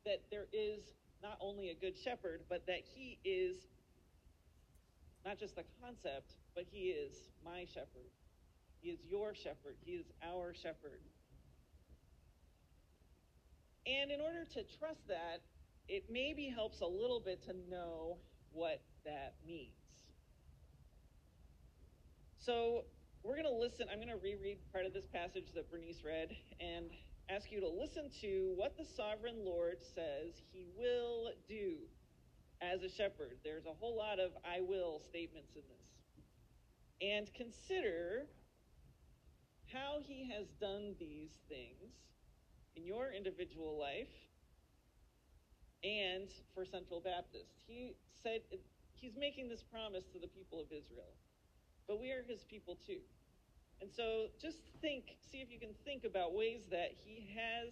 that 0.05 0.23
there 0.31 0.47
is 0.53 0.79
not 1.21 1.37
only 1.41 1.69
a 1.69 1.75
good 1.75 1.97
shepherd 1.97 2.41
but 2.49 2.65
that 2.67 2.81
he 2.95 3.19
is 3.25 3.67
not 5.25 5.37
just 5.37 5.55
the 5.55 5.63
concept 5.81 6.33
but 6.55 6.65
he 6.71 6.89
is 6.89 7.29
my 7.43 7.65
shepherd. 7.73 8.09
He 8.81 8.89
is 8.89 8.99
your 9.09 9.35
shepherd. 9.35 9.75
He 9.83 9.91
is 9.91 10.05
our 10.23 10.53
shepherd. 10.53 11.01
And 13.85 14.11
in 14.11 14.21
order 14.21 14.45
to 14.53 14.63
trust 14.77 15.07
that, 15.07 15.41
it 15.87 16.05
maybe 16.09 16.47
helps 16.47 16.81
a 16.81 16.85
little 16.85 17.19
bit 17.19 17.43
to 17.43 17.53
know 17.69 18.17
what 18.51 18.81
that 19.05 19.35
means. 19.45 19.73
So 22.37 22.85
we're 23.23 23.35
going 23.35 23.45
to 23.45 23.53
listen. 23.53 23.87
I'm 23.91 23.97
going 23.97 24.09
to 24.09 24.21
reread 24.23 24.57
part 24.71 24.85
of 24.85 24.93
this 24.93 25.05
passage 25.05 25.51
that 25.55 25.69
Bernice 25.69 26.03
read 26.05 26.35
and 26.59 26.89
ask 27.29 27.51
you 27.51 27.59
to 27.59 27.69
listen 27.69 28.09
to 28.21 28.53
what 28.55 28.77
the 28.77 28.85
sovereign 28.85 29.45
Lord 29.45 29.77
says 29.83 30.41
he 30.51 30.65
will 30.77 31.31
do 31.47 31.75
as 32.61 32.81
a 32.83 32.89
shepherd. 32.89 33.37
There's 33.43 33.65
a 33.65 33.73
whole 33.73 33.95
lot 33.95 34.19
of 34.19 34.31
I 34.43 34.61
will 34.61 35.01
statements 35.07 35.55
in 35.55 35.61
this. 35.69 35.85
And 37.01 37.33
consider 37.33 38.25
how 39.71 39.99
he 40.05 40.29
has 40.35 40.47
done 40.59 40.95
these 40.99 41.31
things 41.47 41.93
in 42.75 42.85
your 42.85 43.11
individual 43.11 43.79
life 43.79 44.09
and 45.83 46.29
for 46.53 46.65
Central 46.65 46.99
Baptist. 46.99 47.53
He 47.67 47.93
said 48.23 48.41
he's 48.99 49.15
making 49.17 49.49
this 49.49 49.63
promise 49.63 50.05
to 50.13 50.19
the 50.19 50.27
people 50.27 50.59
of 50.59 50.67
Israel, 50.67 51.13
but 51.87 51.99
we 51.99 52.11
are 52.11 52.23
his 52.27 52.43
people 52.43 52.77
too. 52.85 53.01
And 53.81 53.89
so 53.89 54.27
just 54.41 54.59
think, 54.81 55.15
see 55.31 55.39
if 55.39 55.49
you 55.49 55.59
can 55.59 55.73
think 55.85 56.03
about 56.03 56.35
ways 56.35 56.61
that 56.69 56.91
he 57.03 57.29
has 57.35 57.71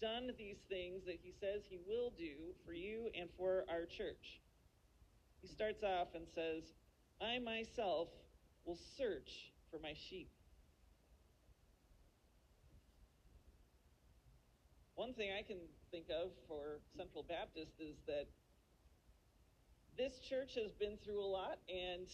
done 0.00 0.30
these 0.36 0.58
things 0.68 1.04
that 1.06 1.18
he 1.22 1.30
says 1.30 1.62
he 1.68 1.78
will 1.86 2.10
do 2.18 2.52
for 2.66 2.72
you 2.72 3.08
and 3.18 3.28
for 3.36 3.64
our 3.70 3.86
church. 3.86 4.40
He 5.40 5.48
starts 5.48 5.84
off 5.84 6.08
and 6.14 6.26
says, 6.34 6.64
I 7.20 7.38
myself 7.38 8.08
will 8.64 8.78
search 8.98 9.52
for 9.70 9.78
my 9.78 9.94
sheep. 9.94 10.30
One 14.96 15.14
thing 15.14 15.30
I 15.36 15.42
can 15.42 15.58
think 15.90 16.06
of 16.10 16.30
for 16.48 16.80
Central 16.96 17.22
Baptist 17.22 17.74
is 17.80 17.96
that 18.06 18.26
this 19.96 20.18
church 20.18 20.54
has 20.54 20.72
been 20.72 20.96
through 21.04 21.22
a 21.22 21.26
lot, 21.26 21.58
and 21.68 22.06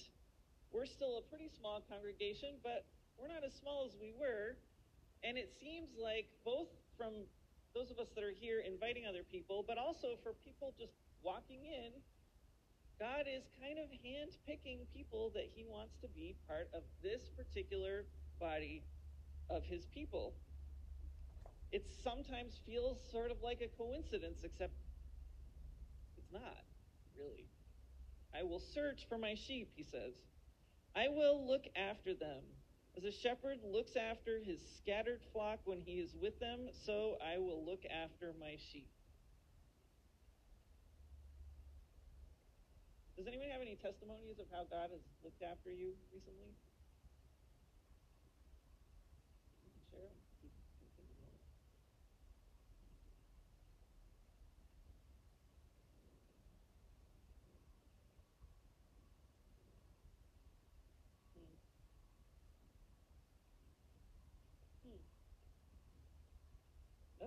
we're 0.72 0.86
still 0.86 1.18
a 1.18 1.24
pretty 1.28 1.48
small 1.48 1.82
congregation, 1.88 2.60
but 2.62 2.84
we're 3.18 3.28
not 3.28 3.44
as 3.44 3.54
small 3.54 3.84
as 3.84 3.96
we 4.00 4.12
were. 4.18 4.56
And 5.24 5.36
it 5.36 5.52
seems 5.60 5.88
like 6.00 6.28
both 6.44 6.68
from 6.96 7.12
those 7.74 7.90
of 7.90 7.98
us 7.98 8.08
that 8.14 8.24
are 8.24 8.34
here 8.34 8.60
inviting 8.60 9.04
other 9.06 9.22
people, 9.22 9.64
but 9.66 9.78
also 9.78 10.16
for 10.22 10.32
people 10.44 10.72
just 10.78 10.92
walking 11.22 11.64
in, 11.64 11.92
God 12.98 13.24
is 13.28 13.44
kind 13.60 13.78
of 13.78 13.88
hand 14.04 14.32
picking 14.46 14.84
people 14.92 15.32
that 15.34 15.48
He 15.52 15.64
wants 15.64 15.96
to 16.02 16.08
be 16.08 16.36
part 16.48 16.68
of 16.74 16.82
this 17.02 17.28
particular 17.36 18.04
body 18.40 18.82
of 19.48 19.64
His 19.64 19.84
people 19.86 20.34
it 21.72 21.86
sometimes 22.02 22.60
feels 22.66 22.98
sort 23.12 23.30
of 23.30 23.38
like 23.42 23.60
a 23.62 23.68
coincidence, 23.78 24.40
except 24.42 24.74
it's 26.18 26.32
not, 26.32 26.64
really. 27.16 27.46
I 28.38 28.42
will 28.42 28.60
search 28.60 29.06
for 29.08 29.18
my 29.18 29.34
sheep, 29.34 29.72
he 29.74 29.82
says. 29.82 30.14
I 30.94 31.08
will 31.08 31.46
look 31.46 31.64
after 31.76 32.14
them. 32.14 32.42
As 32.96 33.04
a 33.04 33.12
shepherd 33.12 33.58
looks 33.64 33.96
after 33.96 34.40
his 34.40 34.60
scattered 34.78 35.22
flock 35.32 35.60
when 35.64 35.80
he 35.80 36.00
is 36.00 36.14
with 36.20 36.38
them, 36.40 36.68
so 36.84 37.16
I 37.22 37.38
will 37.38 37.64
look 37.64 37.82
after 37.86 38.34
my 38.40 38.56
sheep. 38.72 38.90
Does 43.16 43.26
anyone 43.28 43.48
have 43.52 43.60
any 43.60 43.76
testimonies 43.76 44.38
of 44.40 44.46
how 44.50 44.64
God 44.70 44.90
has 44.90 45.02
looked 45.22 45.42
after 45.42 45.70
you 45.70 45.92
recently? 46.12 46.56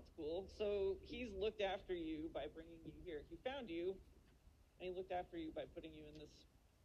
That's 0.04 0.18
cool. 0.18 0.46
So 0.58 0.98
he's 1.06 1.30
looked 1.34 1.62
after 1.62 1.94
you 1.94 2.30
by 2.34 2.48
bringing 2.54 2.80
you 2.84 2.92
here. 3.06 3.22
He 3.30 3.38
found 3.50 3.70
you, 3.70 3.96
and 4.80 4.89
he 4.89 4.94
looked 4.96 5.13
after 5.13 5.38
you 5.38 5.52
by 5.56 5.63
putting 5.74 5.94
you 5.94 6.04
in 6.13 6.20
this 6.20 6.32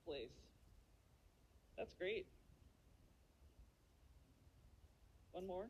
place. 0.07 0.31
That's 1.77 1.95
great. 1.95 2.27
One 5.33 5.49
more. 5.49 5.67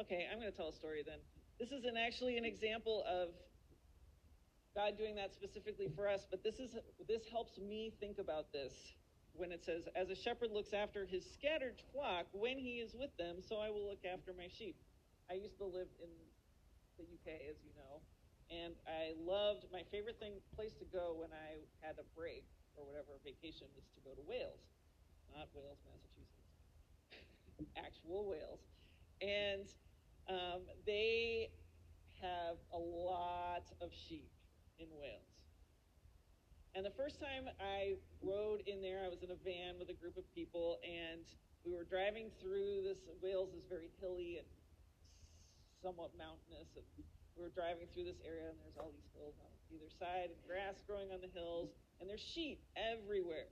Okay, 0.00 0.26
I'm 0.30 0.38
going 0.38 0.50
to 0.50 0.56
tell 0.56 0.68
a 0.68 0.72
story 0.72 1.02
then. 1.06 1.18
This 1.58 1.72
is 1.72 1.84
an, 1.84 1.96
actually 1.96 2.36
an 2.36 2.44
example 2.44 3.02
of 3.08 3.30
God 4.74 4.98
doing 4.98 5.14
that 5.16 5.32
specifically 5.32 5.88
for 5.96 6.06
us, 6.06 6.26
but 6.30 6.44
this 6.44 6.58
is 6.60 6.76
this 7.08 7.22
helps 7.32 7.58
me 7.58 7.92
think 7.98 8.18
about 8.18 8.52
this 8.52 8.72
when 9.38 9.52
it 9.52 9.64
says, 9.64 9.88
"As 9.94 10.10
a 10.10 10.14
shepherd 10.14 10.50
looks 10.50 10.72
after 10.72 11.06
his 11.06 11.24
scattered 11.30 11.80
flock 11.92 12.26
when 12.32 12.58
he 12.58 12.80
is 12.80 12.94
with 12.94 13.16
them, 13.16 13.40
so 13.40 13.56
I 13.58 13.70
will 13.70 13.86
look 13.86 14.04
after 14.04 14.34
my 14.34 14.48
sheep." 14.48 14.76
I 15.30 15.34
used 15.34 15.58
to 15.58 15.66
live 15.66 15.88
in 16.02 16.10
the 16.98 17.04
UK, 17.04 17.40
as 17.50 17.56
you 17.62 17.72
know, 17.76 18.00
and 18.50 18.74
I 18.86 19.12
loved 19.20 19.66
my 19.72 19.82
favorite 19.90 20.18
thing 20.18 20.32
place 20.56 20.72
to 20.80 20.86
go 20.86 21.14
when 21.20 21.30
I 21.32 21.60
had 21.84 21.96
a 21.98 22.06
break 22.16 22.44
or 22.76 22.84
whatever 22.86 23.12
vacation 23.24 23.66
was 23.76 23.84
to 23.94 24.00
go 24.00 24.14
to 24.14 24.22
Wales, 24.26 24.64
not 25.36 25.48
Wales, 25.54 25.78
Massachusetts, 25.84 26.48
actual 27.76 28.26
Wales, 28.26 28.64
and 29.20 29.68
um, 30.28 30.62
they 30.86 31.50
have 32.22 32.56
a 32.72 32.78
lot 32.78 33.70
of 33.80 33.92
sheep 33.92 34.30
in 34.78 34.88
Wales. 34.98 35.27
And 36.78 36.86
the 36.86 36.94
first 36.94 37.18
time 37.18 37.50
I 37.58 37.98
rode 38.22 38.62
in 38.70 38.78
there, 38.78 39.02
I 39.02 39.10
was 39.10 39.26
in 39.26 39.34
a 39.34 39.40
van 39.42 39.82
with 39.82 39.90
a 39.90 39.98
group 39.98 40.14
of 40.14 40.22
people, 40.30 40.78
and 40.86 41.26
we 41.66 41.74
were 41.74 41.82
driving 41.82 42.30
through 42.38 42.86
this. 42.86 43.02
Wales 43.18 43.50
is 43.50 43.66
very 43.66 43.90
hilly 43.98 44.38
and 44.38 44.46
somewhat 45.82 46.14
mountainous, 46.14 46.70
and 46.78 46.86
we 47.34 47.42
were 47.42 47.50
driving 47.50 47.90
through 47.90 48.06
this 48.06 48.22
area, 48.22 48.46
and 48.46 48.54
there's 48.62 48.78
all 48.78 48.94
these 48.94 49.10
hills 49.10 49.34
on 49.42 49.50
either 49.74 49.90
side, 49.98 50.30
and 50.30 50.38
grass 50.46 50.78
growing 50.86 51.10
on 51.10 51.18
the 51.18 51.26
hills, 51.34 51.74
and 51.98 52.06
there's 52.06 52.22
sheep 52.22 52.62
everywhere, 52.78 53.50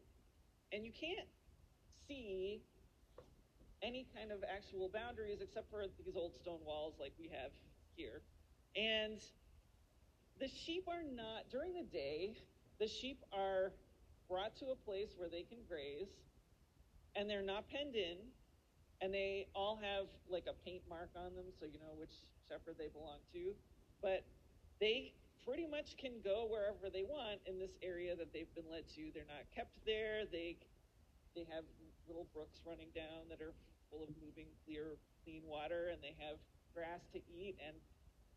and 0.71 0.87
you 0.87 0.95
can't 0.95 1.27
see 2.07 2.63
any 3.83 4.07
kind 4.15 4.31
of 4.31 4.47
actual 4.47 4.87
boundaries 4.87 5.43
except 5.43 5.67
for 5.67 5.83
these 5.99 6.15
old 6.15 6.31
stone 6.39 6.63
walls 6.63 6.95
like 7.03 7.11
we 7.19 7.27
have 7.27 7.51
here, 7.99 8.23
and 8.79 9.19
the 10.39 10.47
sheep 10.47 10.87
are 10.87 11.03
not, 11.03 11.51
during 11.51 11.75
the 11.75 11.91
day, 11.91 12.39
the 12.79 12.87
sheep 12.87 13.23
are 13.33 13.73
brought 14.29 14.57
to 14.57 14.67
a 14.71 14.77
place 14.77 15.15
where 15.17 15.29
they 15.29 15.43
can 15.43 15.59
graze, 15.69 16.11
and 17.15 17.29
they're 17.29 17.43
not 17.43 17.69
penned 17.69 17.95
in, 17.95 18.17
and 19.01 19.13
they 19.13 19.47
all 19.55 19.79
have 19.81 20.07
like 20.29 20.47
a 20.49 20.57
paint 20.65 20.83
mark 20.89 21.11
on 21.17 21.35
them 21.35 21.47
so 21.59 21.67
you 21.67 21.79
know 21.79 21.95
which 21.97 22.13
shepherd 22.49 22.77
they 22.79 22.89
belong 22.89 23.21
to. 23.33 23.53
But 24.03 24.25
they 24.81 25.13
pretty 25.45 25.67
much 25.67 25.97
can 25.97 26.21
go 26.25 26.49
wherever 26.51 26.91
they 26.93 27.05
want 27.05 27.41
in 27.47 27.59
this 27.59 27.77
area 27.83 28.17
that 28.17 28.33
they've 28.33 28.53
been 28.55 28.69
led 28.71 28.89
to. 28.97 29.13
They're 29.15 29.29
not 29.29 29.47
kept 29.55 29.79
there. 29.87 30.25
They 30.31 30.57
they 31.35 31.47
have 31.53 31.65
little 32.09 32.27
brooks 32.33 32.61
running 32.65 32.89
down 32.95 33.29
that 33.29 33.41
are 33.45 33.53
full 33.91 34.03
of 34.03 34.11
moving 34.21 34.49
clear 34.65 34.97
clean 35.25 35.43
water 35.45 35.93
and 35.93 36.01
they 36.01 36.17
have 36.19 36.41
grass 36.73 37.05
to 37.13 37.21
eat 37.29 37.57
and 37.61 37.77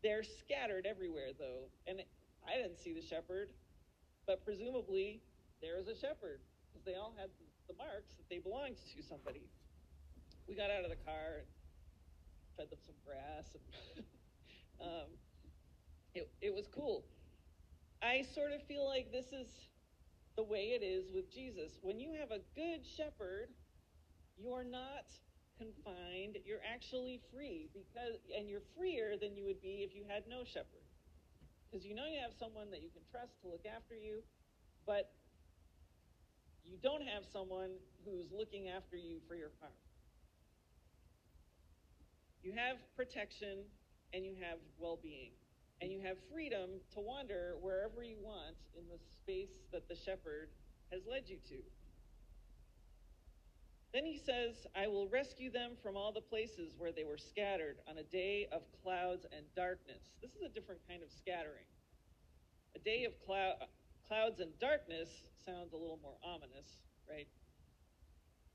they're 0.02 0.22
scattered 0.22 0.86
everywhere, 0.86 1.32
though. 1.38 1.68
And 1.86 2.00
I 2.46 2.56
didn't 2.56 2.78
see 2.78 2.92
the 2.92 3.02
shepherd, 3.02 3.50
but 4.30 4.44
presumably 4.44 5.20
there 5.60 5.76
is 5.76 5.88
a 5.88 5.94
shepherd 5.98 6.38
because 6.70 6.84
they 6.86 6.94
all 6.94 7.12
had 7.18 7.30
the 7.66 7.74
marks 7.74 8.14
that 8.14 8.30
they 8.30 8.38
belonged 8.38 8.76
to 8.94 9.02
somebody. 9.02 9.42
We 10.46 10.54
got 10.54 10.70
out 10.70 10.84
of 10.84 10.90
the 10.90 11.02
car 11.02 11.42
and 11.42 11.48
fed 12.56 12.70
them 12.70 12.78
some 12.86 12.94
grass, 13.04 13.50
and 13.58 14.06
um, 14.86 15.10
it, 16.14 16.30
it 16.40 16.54
was 16.54 16.68
cool. 16.72 17.02
I 18.02 18.22
sort 18.22 18.52
of 18.52 18.62
feel 18.62 18.86
like 18.86 19.10
this 19.10 19.32
is 19.32 19.50
the 20.36 20.44
way 20.44 20.78
it 20.78 20.84
is 20.86 21.10
with 21.12 21.26
Jesus. 21.34 21.80
When 21.82 21.98
you 21.98 22.14
have 22.20 22.30
a 22.30 22.38
good 22.54 22.86
shepherd, 22.86 23.50
you're 24.38 24.62
not 24.62 25.10
confined, 25.58 26.38
you're 26.46 26.62
actually 26.62 27.18
free 27.34 27.68
because 27.74 28.22
and 28.38 28.48
you're 28.48 28.62
freer 28.78 29.18
than 29.20 29.34
you 29.34 29.44
would 29.46 29.60
be 29.60 29.82
if 29.82 29.92
you 29.92 30.04
had 30.06 30.22
no 30.30 30.44
shepherd. 30.44 30.86
Because 31.70 31.86
you 31.86 31.94
know 31.94 32.02
you 32.10 32.18
have 32.18 32.34
someone 32.34 32.70
that 32.74 32.82
you 32.82 32.90
can 32.90 33.02
trust 33.06 33.38
to 33.42 33.48
look 33.48 33.62
after 33.62 33.94
you, 33.94 34.26
but 34.86 35.14
you 36.64 36.76
don't 36.82 37.06
have 37.06 37.22
someone 37.32 37.70
who's 38.04 38.26
looking 38.34 38.68
after 38.68 38.96
you 38.96 39.22
for 39.28 39.36
your 39.36 39.54
harm. 39.60 39.72
You 42.42 42.52
have 42.56 42.76
protection 42.96 43.62
and 44.12 44.24
you 44.24 44.34
have 44.42 44.58
well-being 44.78 45.30
and 45.80 45.92
you 45.92 46.00
have 46.00 46.16
freedom 46.32 46.82
to 46.92 47.00
wander 47.00 47.54
wherever 47.60 48.02
you 48.02 48.16
want 48.20 48.56
in 48.76 48.84
the 48.88 48.98
space 48.98 49.54
that 49.72 49.88
the 49.88 49.94
shepherd 49.94 50.48
has 50.90 51.02
led 51.08 51.28
you 51.28 51.38
to. 51.48 51.62
Then 53.92 54.06
he 54.06 54.18
says, 54.18 54.66
I 54.76 54.86
will 54.86 55.08
rescue 55.08 55.50
them 55.50 55.72
from 55.82 55.96
all 55.96 56.12
the 56.12 56.20
places 56.20 56.74
where 56.78 56.92
they 56.92 57.02
were 57.02 57.18
scattered 57.18 57.78
on 57.88 57.98
a 57.98 58.04
day 58.04 58.46
of 58.52 58.62
clouds 58.84 59.26
and 59.34 59.44
darkness. 59.56 60.14
This 60.22 60.30
is 60.30 60.42
a 60.46 60.48
different 60.48 60.80
kind 60.88 61.02
of 61.02 61.10
scattering. 61.10 61.66
A 62.76 62.78
day 62.78 63.04
of 63.04 63.12
clou- 63.26 63.58
clouds 64.06 64.38
and 64.38 64.56
darkness 64.60 65.08
sounds 65.44 65.72
a 65.72 65.76
little 65.76 65.98
more 66.02 66.14
ominous, 66.22 66.70
right? 67.10 67.26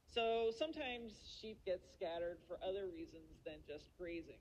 So 0.07 0.51
sometimes 0.57 1.11
sheep 1.41 1.59
get 1.65 1.81
scattered 1.83 2.39
for 2.47 2.57
other 2.63 2.87
reasons 2.87 3.35
than 3.45 3.59
just 3.67 3.91
grazing. 3.99 4.39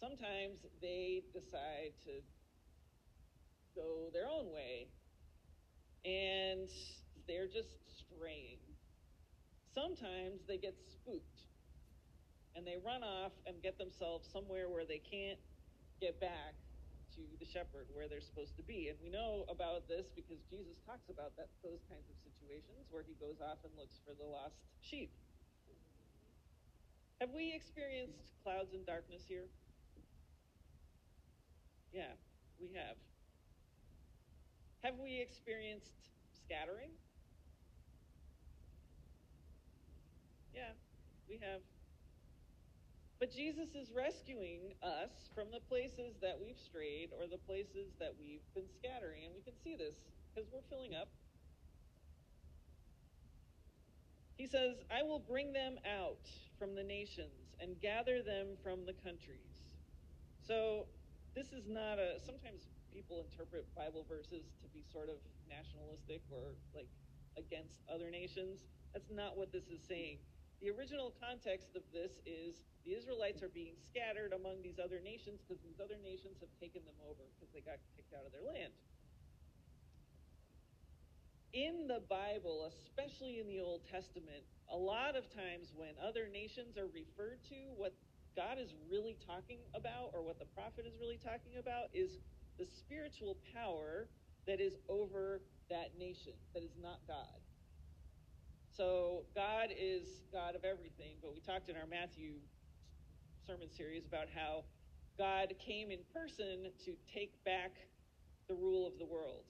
Sometimes 0.00 0.64
they 0.80 1.22
decide 1.34 1.92
to 2.08 2.24
go 3.76 4.08
their 4.14 4.26
own 4.26 4.48
way 4.50 4.88
and 6.04 6.68
they're 7.28 7.48
just 7.48 7.76
straying 7.92 8.63
sometimes 9.74 10.46
they 10.46 10.56
get 10.56 10.74
spooked 10.86 11.42
and 12.54 12.66
they 12.66 12.78
run 12.78 13.02
off 13.02 13.32
and 13.46 13.60
get 13.62 13.76
themselves 13.76 14.30
somewhere 14.30 14.70
where 14.70 14.86
they 14.86 15.02
can't 15.02 15.38
get 16.00 16.20
back 16.20 16.54
to 17.14 17.22
the 17.38 17.46
shepherd 17.46 17.86
where 17.94 18.06
they're 18.08 18.22
supposed 18.22 18.56
to 18.56 18.62
be. 18.62 18.90
And 18.90 18.98
we 19.02 19.10
know 19.10 19.44
about 19.50 19.86
this 19.86 20.06
because 20.14 20.38
Jesus 20.50 20.78
talks 20.86 21.10
about 21.10 21.34
that 21.36 21.50
those 21.62 21.82
kinds 21.90 22.06
of 22.10 22.16
situations 22.22 22.86
where 22.90 23.02
he 23.02 23.14
goes 23.18 23.38
off 23.42 23.58
and 23.62 23.74
looks 23.78 23.98
for 24.06 24.14
the 24.14 24.26
lost 24.26 24.58
sheep. 24.82 25.10
Have 27.20 27.30
we 27.30 27.54
experienced 27.54 28.34
clouds 28.42 28.74
and 28.74 28.86
darkness 28.86 29.22
here? 29.26 29.46
Yeah, 31.92 32.10
we 32.60 32.74
have. 32.74 32.98
Have 34.82 34.98
we 34.98 35.22
experienced 35.22 36.10
scattering? 36.34 36.90
Yeah, 40.54 40.70
we 41.28 41.38
have. 41.42 41.60
But 43.18 43.30
Jesus 43.34 43.74
is 43.74 43.90
rescuing 43.90 44.74
us 44.82 45.10
from 45.34 45.50
the 45.50 45.60
places 45.66 46.14
that 46.22 46.38
we've 46.38 46.58
strayed 46.58 47.10
or 47.18 47.26
the 47.26 47.42
places 47.42 47.90
that 47.98 48.14
we've 48.18 48.44
been 48.54 48.70
scattering. 48.78 49.26
And 49.26 49.34
we 49.34 49.42
can 49.42 49.58
see 49.62 49.74
this 49.74 49.98
because 50.30 50.46
we're 50.52 50.66
filling 50.70 50.94
up. 50.94 51.08
He 54.36 54.46
says, 54.46 54.82
I 54.90 55.02
will 55.02 55.20
bring 55.20 55.52
them 55.52 55.78
out 55.86 56.26
from 56.58 56.74
the 56.74 56.82
nations 56.82 57.54
and 57.60 57.80
gather 57.80 58.22
them 58.22 58.58
from 58.62 58.84
the 58.84 58.92
countries. 58.92 59.74
So 60.46 60.86
this 61.34 61.52
is 61.52 61.66
not 61.66 61.98
a. 61.98 62.18
Sometimes 62.20 62.66
people 62.92 63.24
interpret 63.30 63.66
Bible 63.74 64.04
verses 64.08 64.54
to 64.62 64.68
be 64.74 64.82
sort 64.92 65.08
of 65.08 65.16
nationalistic 65.48 66.20
or 66.30 66.54
like 66.74 66.90
against 67.38 67.80
other 67.88 68.10
nations. 68.10 68.66
That's 68.92 69.10
not 69.10 69.38
what 69.38 69.50
this 69.50 69.66
is 69.70 69.80
saying. 69.88 70.18
The 70.62 70.70
original 70.70 71.12
context 71.20 71.76
of 71.76 71.82
this 71.92 72.12
is 72.24 72.64
the 72.84 72.92
Israelites 72.92 73.42
are 73.42 73.52
being 73.52 73.76
scattered 73.76 74.32
among 74.32 74.62
these 74.62 74.78
other 74.78 75.00
nations 75.00 75.40
because 75.44 75.62
these 75.62 75.80
other 75.80 75.96
nations 76.02 76.40
have 76.40 76.52
taken 76.60 76.84
them 76.84 76.96
over 77.04 77.24
because 77.36 77.52
they 77.52 77.60
got 77.60 77.80
kicked 77.96 78.12
out 78.12 78.24
of 78.24 78.32
their 78.32 78.44
land. 78.44 78.72
In 81.52 81.86
the 81.86 82.02
Bible, 82.10 82.66
especially 82.66 83.38
in 83.38 83.46
the 83.46 83.60
Old 83.60 83.86
Testament, 83.86 84.42
a 84.72 84.76
lot 84.76 85.14
of 85.14 85.30
times 85.30 85.70
when 85.76 85.94
other 86.02 86.26
nations 86.26 86.76
are 86.76 86.90
referred 86.90 87.38
to, 87.48 87.70
what 87.76 87.94
God 88.34 88.58
is 88.58 88.74
really 88.90 89.16
talking 89.22 89.62
about, 89.74 90.10
or 90.12 90.24
what 90.24 90.40
the 90.40 90.50
prophet 90.56 90.82
is 90.82 90.98
really 90.98 91.18
talking 91.22 91.54
about, 91.60 91.94
is 91.94 92.18
the 92.58 92.66
spiritual 92.66 93.36
power 93.54 94.08
that 94.46 94.60
is 94.60 94.74
over 94.88 95.40
that 95.70 95.94
nation, 95.98 96.32
that 96.54 96.62
is 96.64 96.74
not 96.80 96.98
God. 97.06 97.43
So 98.76 99.22
God 99.36 99.70
is 99.70 100.26
God 100.32 100.56
of 100.56 100.64
everything, 100.64 101.14
but 101.22 101.32
we 101.32 101.38
talked 101.38 101.70
in 101.70 101.76
our 101.76 101.86
Matthew 101.86 102.42
sermon 103.46 103.70
series 103.70 104.04
about 104.04 104.26
how 104.34 104.64
God 105.16 105.54
came 105.62 105.92
in 105.92 106.00
person 106.12 106.66
to 106.84 106.98
take 107.06 107.38
back 107.44 107.70
the 108.48 108.54
rule 108.54 108.84
of 108.84 108.98
the 108.98 109.06
world, 109.06 109.46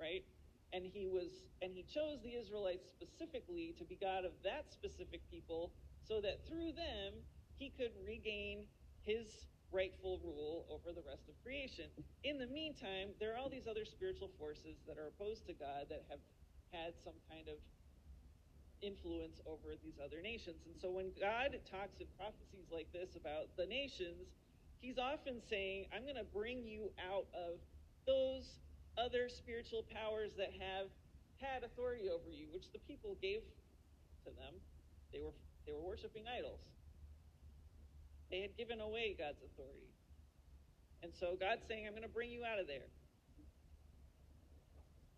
right? 0.00 0.26
And 0.72 0.82
he 0.84 1.06
was 1.06 1.46
and 1.62 1.70
he 1.70 1.86
chose 1.86 2.18
the 2.26 2.34
Israelites 2.34 2.90
specifically 2.90 3.78
to 3.78 3.84
be 3.84 3.94
God 3.94 4.24
of 4.24 4.34
that 4.42 4.66
specific 4.74 5.22
people 5.30 5.70
so 6.02 6.20
that 6.20 6.42
through 6.48 6.74
them 6.74 7.22
he 7.62 7.70
could 7.70 7.94
regain 8.04 8.66
his 9.06 9.46
rightful 9.70 10.18
rule 10.24 10.66
over 10.66 10.90
the 10.90 11.06
rest 11.06 11.28
of 11.30 11.38
creation. 11.44 11.86
In 12.24 12.38
the 12.38 12.48
meantime, 12.48 13.14
there 13.20 13.34
are 13.34 13.38
all 13.38 13.48
these 13.48 13.70
other 13.70 13.84
spiritual 13.84 14.30
forces 14.36 14.82
that 14.88 14.98
are 14.98 15.06
opposed 15.06 15.46
to 15.46 15.54
God 15.54 15.86
that 15.90 16.02
have 16.10 16.18
had 16.72 16.98
some 16.98 17.14
kind 17.30 17.46
of 17.46 17.62
influence 18.82 19.40
over 19.46 19.74
these 19.82 19.98
other 20.02 20.22
nations. 20.22 20.62
And 20.66 20.74
so 20.80 20.90
when 20.90 21.10
God 21.18 21.58
talks 21.70 22.00
in 22.00 22.06
prophecies 22.16 22.70
like 22.70 22.90
this 22.92 23.16
about 23.16 23.50
the 23.56 23.66
nations, 23.66 24.30
he's 24.80 24.98
often 24.98 25.40
saying, 25.48 25.86
I'm 25.94 26.02
going 26.02 26.20
to 26.20 26.28
bring 26.28 26.66
you 26.66 26.90
out 26.98 27.26
of 27.34 27.58
those 28.06 28.60
other 28.96 29.28
spiritual 29.28 29.84
powers 29.92 30.32
that 30.38 30.50
have 30.58 30.90
had 31.38 31.62
authority 31.62 32.10
over 32.10 32.30
you, 32.30 32.46
which 32.50 32.70
the 32.72 32.82
people 32.86 33.16
gave 33.22 33.42
to 34.26 34.30
them. 34.34 34.58
They 35.12 35.20
were 35.20 35.34
they 35.68 35.76
were 35.76 35.84
worshiping 35.84 36.24
idols. 36.24 36.64
They 38.30 38.40
had 38.40 38.56
given 38.56 38.80
away 38.80 39.14
God's 39.16 39.44
authority. 39.44 39.92
And 41.02 41.12
so 41.12 41.36
God's 41.38 41.62
saying, 41.68 41.84
I'm 41.86 41.92
going 41.92 42.08
to 42.08 42.12
bring 42.12 42.30
you 42.32 42.44
out 42.44 42.58
of 42.58 42.66
there. 42.66 42.88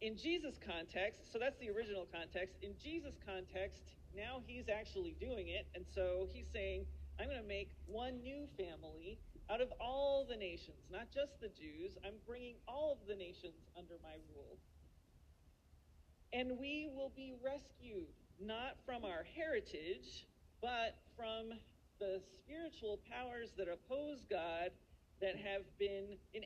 In 0.01 0.17
Jesus' 0.17 0.57
context, 0.65 1.31
so 1.33 1.39
that's 1.39 1.59
the 1.59 1.69
original 1.69 2.07
context. 2.11 2.57
In 2.63 2.73
Jesus' 2.83 3.19
context, 3.25 3.83
now 4.17 4.41
he's 4.47 4.69
actually 4.69 5.15
doing 5.21 5.49
it. 5.49 5.67
And 5.75 5.85
so 5.95 6.27
he's 6.33 6.49
saying, 6.53 6.87
I'm 7.21 7.27
going 7.27 7.43
to 7.43 7.47
make 7.47 7.71
one 7.87 8.23
new 8.23 8.49
family 8.57 9.19
out 9.51 9.61
of 9.61 9.69
all 9.79 10.25
the 10.29 10.37
nations, 10.37 10.89
not 10.91 11.11
just 11.13 11.41
the 11.41 11.49
Jews. 11.49 11.99
I'm 12.05 12.17
bringing 12.27 12.55
all 12.67 12.93
of 12.93 13.07
the 13.07 13.15
nations 13.15 13.69
under 13.77 13.95
my 14.03 14.17
rule. 14.33 14.57
And 16.33 16.59
we 16.59 16.89
will 16.95 17.13
be 17.15 17.35
rescued 17.45 18.09
not 18.41 18.77
from 18.87 19.05
our 19.05 19.25
heritage, 19.37 20.27
but 20.63 20.97
from 21.17 21.51
the 21.99 22.23
spiritual 22.41 23.01
powers 23.11 23.51
that 23.59 23.69
oppose 23.69 24.25
God 24.31 24.71
that 25.21 25.37
have 25.37 25.63
been 25.79 26.17
in 26.33 26.43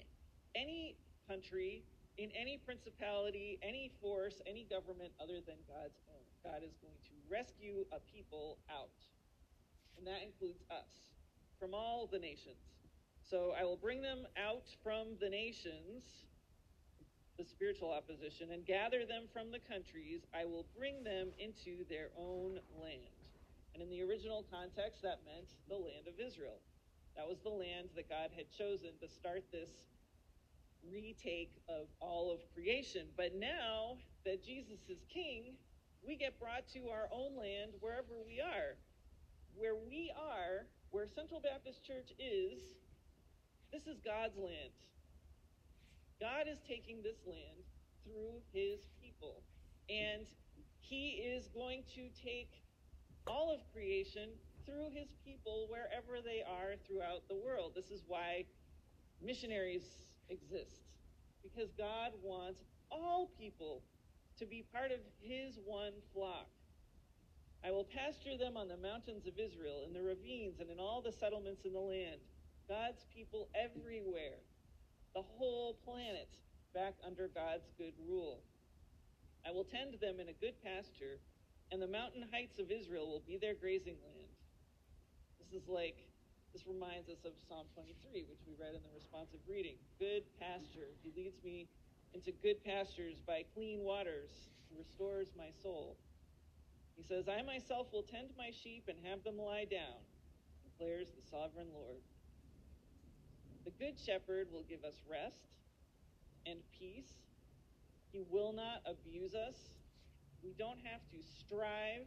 any 0.56 0.96
country, 1.28 1.84
in 2.18 2.30
any 2.32 2.58
principality, 2.58 3.58
any 3.62 3.90
force, 4.00 4.40
any 4.46 4.64
government 4.70 5.12
other 5.20 5.40
than 5.44 5.58
God's 5.66 5.98
own. 6.08 6.24
God 6.44 6.62
is 6.62 6.76
going 6.78 7.00
to 7.10 7.14
rescue 7.30 7.84
a 7.90 7.98
people 8.12 8.58
out. 8.70 8.94
And 9.98 10.06
that 10.06 10.22
includes 10.22 10.62
us 10.70 11.10
from 11.58 11.74
all 11.74 12.08
the 12.10 12.18
nations. 12.18 12.60
So 13.22 13.54
I 13.58 13.64
will 13.64 13.78
bring 13.78 14.02
them 14.02 14.26
out 14.36 14.68
from 14.82 15.16
the 15.20 15.30
nations, 15.30 16.04
the 17.38 17.44
spiritual 17.44 17.90
opposition, 17.90 18.52
and 18.52 18.66
gather 18.66 19.06
them 19.06 19.24
from 19.32 19.50
the 19.50 19.58
countries. 19.58 20.26
I 20.34 20.44
will 20.44 20.66
bring 20.76 21.02
them 21.02 21.32
into 21.38 21.88
their 21.88 22.10
own 22.18 22.60
land. 22.78 23.24
And 23.72 23.82
in 23.82 23.90
the 23.90 24.02
original 24.02 24.44
context, 24.52 25.02
that 25.02 25.24
meant 25.24 25.50
the 25.68 25.74
land 25.74 26.06
of 26.06 26.20
Israel. 26.20 26.60
That 27.16 27.26
was 27.26 27.40
the 27.42 27.50
land 27.50 27.90
that 27.96 28.10
God 28.10 28.30
had 28.36 28.50
chosen 28.52 28.90
to 29.00 29.08
start 29.08 29.42
this 29.50 29.70
retake 30.92 31.52
of 31.68 31.86
all 32.00 32.32
of 32.32 32.40
creation. 32.54 33.06
But 33.16 33.34
now 33.34 33.96
that 34.24 34.44
Jesus 34.44 34.78
is 34.88 34.98
king, 35.12 35.54
we 36.06 36.16
get 36.16 36.38
brought 36.38 36.68
to 36.74 36.88
our 36.90 37.08
own 37.12 37.36
land 37.36 37.72
wherever 37.80 38.20
we 38.26 38.40
are. 38.40 38.76
Where 39.54 39.76
we 39.76 40.12
are, 40.18 40.66
where 40.90 41.06
Central 41.06 41.40
Baptist 41.40 41.84
Church 41.84 42.10
is, 42.18 42.60
this 43.72 43.86
is 43.86 44.00
God's 44.04 44.36
land. 44.36 44.74
God 46.20 46.46
is 46.50 46.58
taking 46.66 47.02
this 47.02 47.18
land 47.26 47.64
through 48.04 48.40
his 48.52 48.80
people. 49.00 49.42
And 49.88 50.26
he 50.80 51.22
is 51.24 51.48
going 51.48 51.82
to 51.94 52.08
take 52.22 52.50
all 53.26 53.52
of 53.52 53.60
creation 53.72 54.28
through 54.66 54.90
his 54.94 55.08
people 55.24 55.68
wherever 55.68 56.22
they 56.22 56.42
are 56.42 56.74
throughout 56.86 57.26
the 57.28 57.36
world. 57.36 57.72
This 57.74 57.90
is 57.90 58.02
why 58.06 58.44
missionaries 59.22 59.84
exist, 60.28 60.82
because 61.42 61.70
God 61.76 62.12
wants 62.22 62.60
all 62.90 63.30
people 63.38 63.82
to 64.38 64.46
be 64.46 64.64
part 64.72 64.90
of 64.90 64.98
his 65.20 65.58
one 65.64 65.92
flock. 66.12 66.48
I 67.64 67.70
will 67.70 67.84
pasture 67.84 68.36
them 68.36 68.56
on 68.56 68.68
the 68.68 68.76
mountains 68.76 69.26
of 69.26 69.38
Israel, 69.38 69.84
in 69.86 69.92
the 69.92 70.02
ravines, 70.02 70.60
and 70.60 70.70
in 70.70 70.78
all 70.78 71.00
the 71.00 71.12
settlements 71.12 71.64
in 71.64 71.72
the 71.72 71.80
land. 71.80 72.20
God's 72.68 73.06
people 73.14 73.48
everywhere, 73.54 74.40
the 75.14 75.22
whole 75.22 75.76
planet, 75.84 76.28
back 76.74 76.94
under 77.06 77.28
God's 77.28 77.70
good 77.78 77.94
rule. 78.08 78.40
I 79.46 79.52
will 79.52 79.64
tend 79.64 79.94
them 80.00 80.20
in 80.20 80.28
a 80.28 80.40
good 80.40 80.54
pasture, 80.64 81.20
and 81.70 81.80
the 81.80 81.86
mountain 81.86 82.24
heights 82.32 82.58
of 82.58 82.70
Israel 82.70 83.08
will 83.08 83.22
be 83.26 83.38
their 83.38 83.54
grazing 83.54 83.96
land. 84.02 84.32
This 85.38 85.62
is 85.62 85.68
like, 85.68 85.96
this 86.54 86.70
reminds 86.70 87.10
us 87.10 87.26
of 87.26 87.34
Psalm 87.50 87.66
23, 87.74 88.30
which 88.30 88.38
we 88.46 88.54
read 88.54 88.78
in 88.78 88.82
the 88.86 88.94
responsive 88.94 89.42
reading. 89.50 89.74
Good 89.98 90.22
pasture. 90.38 90.94
He 91.02 91.10
leads 91.18 91.42
me 91.42 91.66
into 92.14 92.30
good 92.46 92.62
pastures 92.62 93.18
by 93.26 93.42
clean 93.58 93.82
waters. 93.82 94.30
He 94.70 94.78
restores 94.78 95.34
my 95.36 95.50
soul. 95.50 95.98
He 96.94 97.02
says, 97.02 97.26
I 97.26 97.42
myself 97.42 97.88
will 97.92 98.06
tend 98.06 98.30
my 98.38 98.54
sheep 98.54 98.86
and 98.86 98.96
have 99.02 99.26
them 99.26 99.34
lie 99.34 99.66
down, 99.66 99.98
declares 100.62 101.10
the 101.10 101.26
sovereign 101.26 101.74
Lord. 101.74 101.98
The 103.66 103.74
good 103.74 103.98
shepherd 103.98 104.46
will 104.54 104.62
give 104.70 104.84
us 104.86 105.02
rest 105.10 105.50
and 106.46 106.62
peace. 106.78 107.26
He 108.12 108.22
will 108.30 108.52
not 108.52 108.78
abuse 108.86 109.34
us. 109.34 109.58
We 110.44 110.54
don't 110.56 110.78
have 110.86 111.02
to 111.10 111.18
strive 111.18 112.06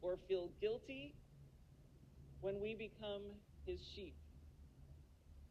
or 0.00 0.16
feel 0.26 0.48
guilty 0.58 1.12
when 2.40 2.60
we 2.62 2.74
become 2.74 3.36
his 3.66 3.80
sheep. 3.94 4.16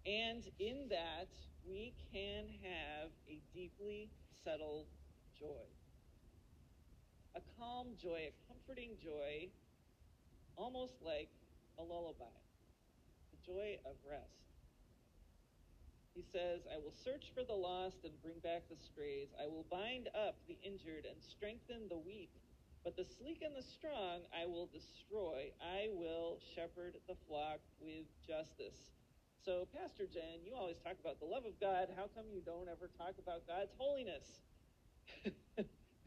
And 0.05 0.43
in 0.59 0.87
that, 0.89 1.27
we 1.67 1.93
can 2.13 2.45
have 2.63 3.09
a 3.29 3.41
deeply 3.53 4.09
settled 4.43 4.87
joy. 5.37 5.67
A 7.35 7.41
calm 7.59 7.87
joy, 8.01 8.31
a 8.31 8.33
comforting 8.47 8.91
joy, 9.03 9.49
almost 10.55 10.93
like 11.03 11.29
a 11.77 11.83
lullaby, 11.83 12.25
the 13.31 13.37
joy 13.45 13.77
of 13.85 13.95
rest. 14.09 14.47
He 16.15 16.23
says, 16.23 16.61
I 16.73 16.77
will 16.77 16.95
search 17.03 17.31
for 17.35 17.43
the 17.43 17.53
lost 17.53 18.03
and 18.03 18.13
bring 18.23 18.39
back 18.39 18.63
the 18.69 18.75
strays. 18.75 19.29
I 19.37 19.45
will 19.45 19.65
bind 19.69 20.09
up 20.17 20.35
the 20.47 20.57
injured 20.65 21.05
and 21.05 21.21
strengthen 21.21 21.87
the 21.89 21.97
weak. 21.97 22.31
But 22.87 22.95
the 22.95 23.03
sleek 23.19 23.43
and 23.43 23.51
the 23.51 23.67
strong 23.67 24.23
I 24.31 24.45
will 24.45 24.69
destroy. 24.71 25.51
I 25.59 25.91
will 25.91 26.39
shepherd 26.55 26.95
the 27.05 27.19
flock 27.27 27.59
with 27.81 28.07
justice. 28.25 28.79
So, 29.43 29.67
Pastor 29.75 30.07
Jen, 30.07 30.39
you 30.45 30.55
always 30.55 30.77
talk 30.79 30.95
about 31.03 31.19
the 31.19 31.25
love 31.25 31.43
of 31.43 31.59
God. 31.59 31.91
How 31.97 32.07
come 32.15 32.31
you 32.31 32.39
don't 32.39 32.69
ever 32.71 32.89
talk 32.97 33.19
about 33.19 33.43
God's 33.45 33.75
holiness? 33.77 34.23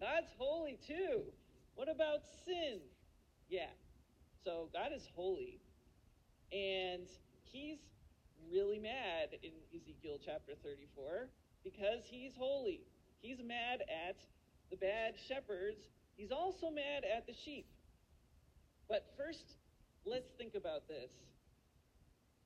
God's 0.00 0.32
holy 0.38 0.78
too. 0.80 1.20
What 1.74 1.90
about 1.90 2.24
sin? 2.46 2.80
Yeah. 3.50 3.76
So, 4.42 4.70
God 4.72 4.96
is 4.96 5.06
holy. 5.14 5.60
And 6.50 7.04
He's 7.44 7.76
really 8.50 8.78
mad 8.78 9.36
in 9.42 9.52
Ezekiel 9.76 10.16
chapter 10.24 10.52
34 10.64 11.28
because 11.62 12.08
He's 12.08 12.32
holy. 12.38 12.80
He's 13.20 13.36
mad 13.44 13.84
at 13.84 14.16
the 14.70 14.78
bad 14.78 15.20
shepherds. 15.28 15.84
He's 16.20 16.32
also 16.32 16.68
mad 16.68 17.04
at 17.16 17.26
the 17.26 17.32
sheep. 17.32 17.64
But 18.90 19.08
first, 19.16 19.56
let's 20.04 20.28
think 20.36 20.54
about 20.54 20.86
this 20.86 21.10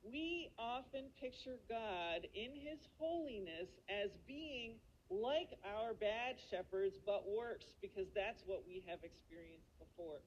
we 0.04 0.50
often 0.58 1.04
picture 1.18 1.56
God 1.68 2.28
in 2.34 2.52
his 2.52 2.86
holiness 2.98 3.80
as 3.88 4.10
being 4.28 4.74
like 5.08 5.56
our 5.64 5.94
bad 5.94 6.36
shepherds, 6.50 7.00
but 7.06 7.24
worse, 7.26 7.72
because 7.80 8.08
that's 8.14 8.42
what 8.46 8.64
we 8.66 8.84
have 8.86 8.98
experienced 9.02 9.72
before. 9.78 10.20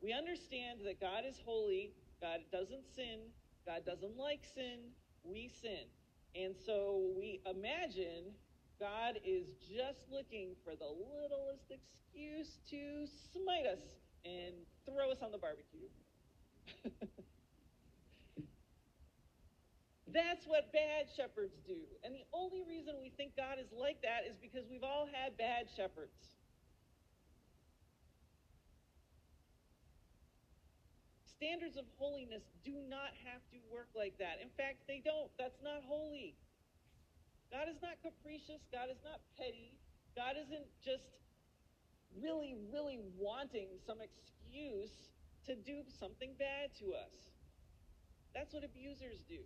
We 0.00 0.12
understand 0.12 0.80
that 0.84 1.00
God 1.00 1.24
is 1.28 1.40
holy, 1.44 1.90
God 2.20 2.40
doesn't 2.52 2.86
sin, 2.94 3.18
God 3.66 3.82
doesn't 3.84 4.16
like 4.16 4.44
sin, 4.54 4.94
we 5.24 5.50
sin. 5.60 5.90
And 6.36 6.54
so 6.54 7.10
we 7.18 7.40
imagine 7.46 8.30
God 8.78 9.18
is 9.24 9.46
just 9.64 10.04
looking 10.10 10.54
for 10.64 10.76
the 10.76 10.84
littlest 10.86 11.72
excuse 11.72 12.58
to 12.70 13.06
smite 13.32 13.64
us 13.64 13.80
and 14.24 14.54
throw 14.84 15.10
us 15.10 15.18
on 15.22 15.32
the 15.32 15.38
barbecue. 15.38 15.88
That's 20.12 20.46
what 20.46 20.72
bad 20.72 21.08
shepherds 21.16 21.58
do. 21.66 21.82
And 22.04 22.14
the 22.14 22.24
only 22.32 22.62
reason 22.68 22.94
we 23.00 23.10
think 23.16 23.36
God 23.36 23.58
is 23.58 23.72
like 23.72 24.00
that 24.02 24.24
is 24.28 24.36
because 24.40 24.64
we've 24.70 24.84
all 24.84 25.08
had 25.10 25.36
bad 25.36 25.66
shepherds. 25.74 26.36
Standards 31.36 31.76
of 31.76 31.84
holiness 31.98 32.42
do 32.64 32.72
not 32.88 33.12
have 33.28 33.44
to 33.52 33.58
work 33.68 33.88
like 33.94 34.16
that. 34.18 34.40
In 34.40 34.48
fact, 34.56 34.88
they 34.88 35.02
don't. 35.04 35.28
That's 35.38 35.60
not 35.62 35.84
holy. 35.84 36.34
God 37.50 37.68
is 37.70 37.80
not 37.82 37.96
capricious. 38.02 38.62
God 38.72 38.90
is 38.90 38.98
not 39.04 39.20
petty. 39.38 39.72
God 40.16 40.34
isn't 40.40 40.66
just 40.84 41.04
really, 42.20 42.56
really 42.72 42.98
wanting 43.18 43.68
some 43.86 43.98
excuse 44.00 45.12
to 45.46 45.54
do 45.54 45.82
something 46.00 46.34
bad 46.38 46.74
to 46.80 46.94
us. 46.94 47.14
That's 48.34 48.52
what 48.52 48.64
abusers 48.64 49.22
do. 49.28 49.40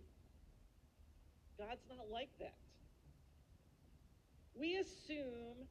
God's 1.57 1.85
not 1.89 2.09
like 2.11 2.29
that. 2.39 2.57
We 4.55 4.77
assume 4.77 5.67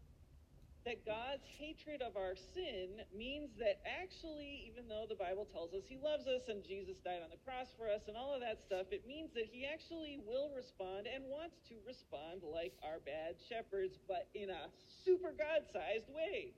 that 0.85 1.05
God's 1.05 1.45
hatred 1.45 2.01
of 2.01 2.17
our 2.17 2.33
sin 2.33 3.05
means 3.13 3.53
that 3.61 3.85
actually, 3.85 4.65
even 4.65 4.89
though 4.89 5.05
the 5.05 5.19
Bible 5.19 5.45
tells 5.45 5.77
us 5.77 5.85
He 5.85 6.01
loves 6.01 6.25
us 6.25 6.49
and 6.49 6.65
Jesus 6.65 6.97
died 7.05 7.21
on 7.21 7.29
the 7.29 7.43
cross 7.45 7.69
for 7.77 7.85
us 7.85 8.09
and 8.09 8.17
all 8.17 8.33
of 8.33 8.41
that 8.41 8.65
stuff, 8.65 8.89
it 8.89 9.05
means 9.05 9.31
that 9.37 9.45
He 9.45 9.69
actually 9.69 10.21
will 10.25 10.49
respond 10.57 11.05
and 11.05 11.29
wants 11.29 11.61
to 11.69 11.77
respond 11.85 12.41
like 12.41 12.73
our 12.81 12.97
bad 13.05 13.37
shepherds, 13.37 14.01
but 14.09 14.33
in 14.33 14.49
a 14.49 14.73
super 15.05 15.37
God 15.37 15.69
sized 15.69 16.09
way, 16.09 16.57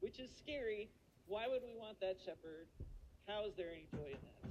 which 0.00 0.18
is 0.18 0.30
scary. 0.34 0.90
Why 1.26 1.46
would 1.46 1.62
we 1.62 1.78
want 1.78 2.00
that 2.00 2.18
shepherd? 2.18 2.66
How 3.30 3.46
is 3.46 3.54
there 3.54 3.70
any 3.70 3.86
joy 3.94 4.10
in 4.10 4.20
that? 4.20 4.50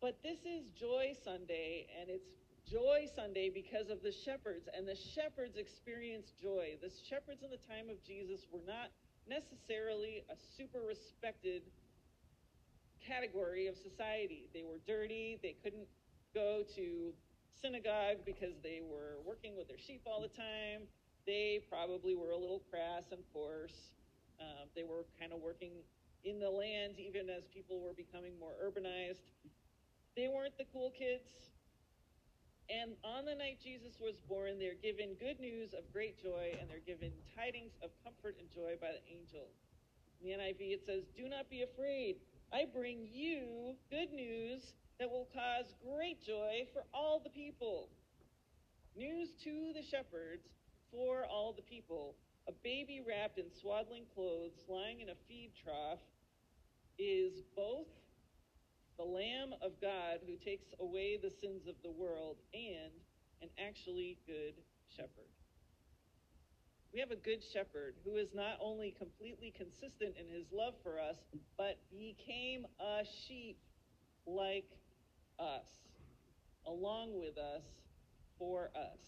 But 0.00 0.22
this 0.22 0.44
is 0.44 0.68
Joy 0.78 1.16
Sunday, 1.24 1.88
and 1.98 2.10
it's 2.10 2.28
Joy 2.70 3.06
Sunday 3.14 3.50
because 3.52 3.90
of 3.90 4.02
the 4.02 4.12
shepherds, 4.12 4.68
and 4.72 4.88
the 4.88 4.96
shepherds 4.96 5.56
experienced 5.56 6.40
joy. 6.40 6.76
The 6.80 6.90
shepherds 7.08 7.42
in 7.44 7.50
the 7.50 7.60
time 7.68 7.90
of 7.90 8.02
Jesus 8.02 8.46
were 8.50 8.64
not 8.66 8.88
necessarily 9.28 10.24
a 10.30 10.36
super 10.56 10.80
respected 10.80 11.62
category 13.06 13.66
of 13.66 13.76
society. 13.76 14.48
They 14.54 14.62
were 14.62 14.80
dirty, 14.86 15.38
they 15.42 15.56
couldn't 15.62 15.86
go 16.34 16.64
to 16.74 17.12
synagogue 17.60 18.24
because 18.24 18.56
they 18.62 18.80
were 18.82 19.20
working 19.24 19.56
with 19.56 19.68
their 19.68 19.78
sheep 19.78 20.02
all 20.06 20.20
the 20.20 20.32
time. 20.32 20.88
They 21.26 21.60
probably 21.68 22.14
were 22.14 22.30
a 22.30 22.36
little 22.36 22.62
crass 22.70 23.04
and 23.12 23.20
coarse. 23.32 23.92
Um, 24.40 24.68
they 24.74 24.84
were 24.84 25.04
kind 25.20 25.32
of 25.32 25.40
working 25.40 25.72
in 26.24 26.40
the 26.40 26.50
land 26.50 26.94
even 26.98 27.28
as 27.28 27.44
people 27.52 27.80
were 27.80 27.92
becoming 27.92 28.32
more 28.40 28.56
urbanized. 28.56 29.28
They 30.16 30.28
weren't 30.28 30.56
the 30.56 30.64
cool 30.72 30.92
kids. 30.96 31.53
And 32.70 32.96
on 33.04 33.24
the 33.24 33.34
night 33.34 33.58
Jesus 33.62 34.00
was 34.00 34.16
born, 34.28 34.58
they're 34.58 34.80
given 34.80 35.14
good 35.20 35.38
news 35.38 35.74
of 35.74 35.84
great 35.92 36.20
joy 36.20 36.56
and 36.58 36.68
they're 36.68 36.84
given 36.86 37.12
tidings 37.36 37.76
of 37.82 37.90
comfort 38.02 38.36
and 38.40 38.48
joy 38.50 38.76
by 38.80 38.88
the 38.96 39.04
angel. 39.04 39.52
In 40.20 40.28
the 40.28 40.36
NIV, 40.36 40.80
it 40.80 40.82
says, 40.86 41.04
Do 41.16 41.28
not 41.28 41.50
be 41.50 41.62
afraid. 41.62 42.16
I 42.52 42.64
bring 42.72 43.06
you 43.12 43.74
good 43.90 44.12
news 44.12 44.72
that 44.98 45.10
will 45.10 45.28
cause 45.34 45.74
great 45.84 46.24
joy 46.24 46.66
for 46.72 46.84
all 46.94 47.20
the 47.22 47.30
people. 47.30 47.88
News 48.96 49.30
to 49.42 49.72
the 49.74 49.82
shepherds 49.82 50.48
for 50.90 51.26
all 51.26 51.52
the 51.52 51.62
people. 51.62 52.14
A 52.48 52.52
baby 52.62 53.02
wrapped 53.06 53.38
in 53.38 53.46
swaddling 53.60 54.04
clothes 54.14 54.64
lying 54.68 55.00
in 55.00 55.08
a 55.08 55.18
feed 55.28 55.50
trough 55.62 55.98
is 56.98 57.42
both 57.56 57.88
the 58.96 59.04
Lamb 59.04 59.54
of 59.62 59.80
God 59.80 60.20
who 60.26 60.36
takes 60.36 60.66
away 60.80 61.18
the 61.20 61.30
sins 61.30 61.66
of 61.66 61.74
the 61.82 61.90
world, 61.90 62.36
and 62.52 62.92
an 63.42 63.48
actually 63.58 64.18
good 64.26 64.54
shepherd. 64.96 65.30
We 66.92 67.00
have 67.00 67.10
a 67.10 67.16
good 67.16 67.42
shepherd 67.52 67.96
who 68.04 68.16
is 68.16 68.28
not 68.34 68.58
only 68.62 68.94
completely 68.96 69.52
consistent 69.56 70.14
in 70.16 70.28
his 70.32 70.46
love 70.52 70.74
for 70.82 71.00
us, 71.00 71.16
but 71.58 71.78
became 71.90 72.66
a 72.78 73.02
sheep 73.26 73.58
like 74.26 74.70
us, 75.40 75.66
along 76.66 77.18
with 77.18 77.36
us, 77.36 77.64
for 78.38 78.70
us. 78.76 79.00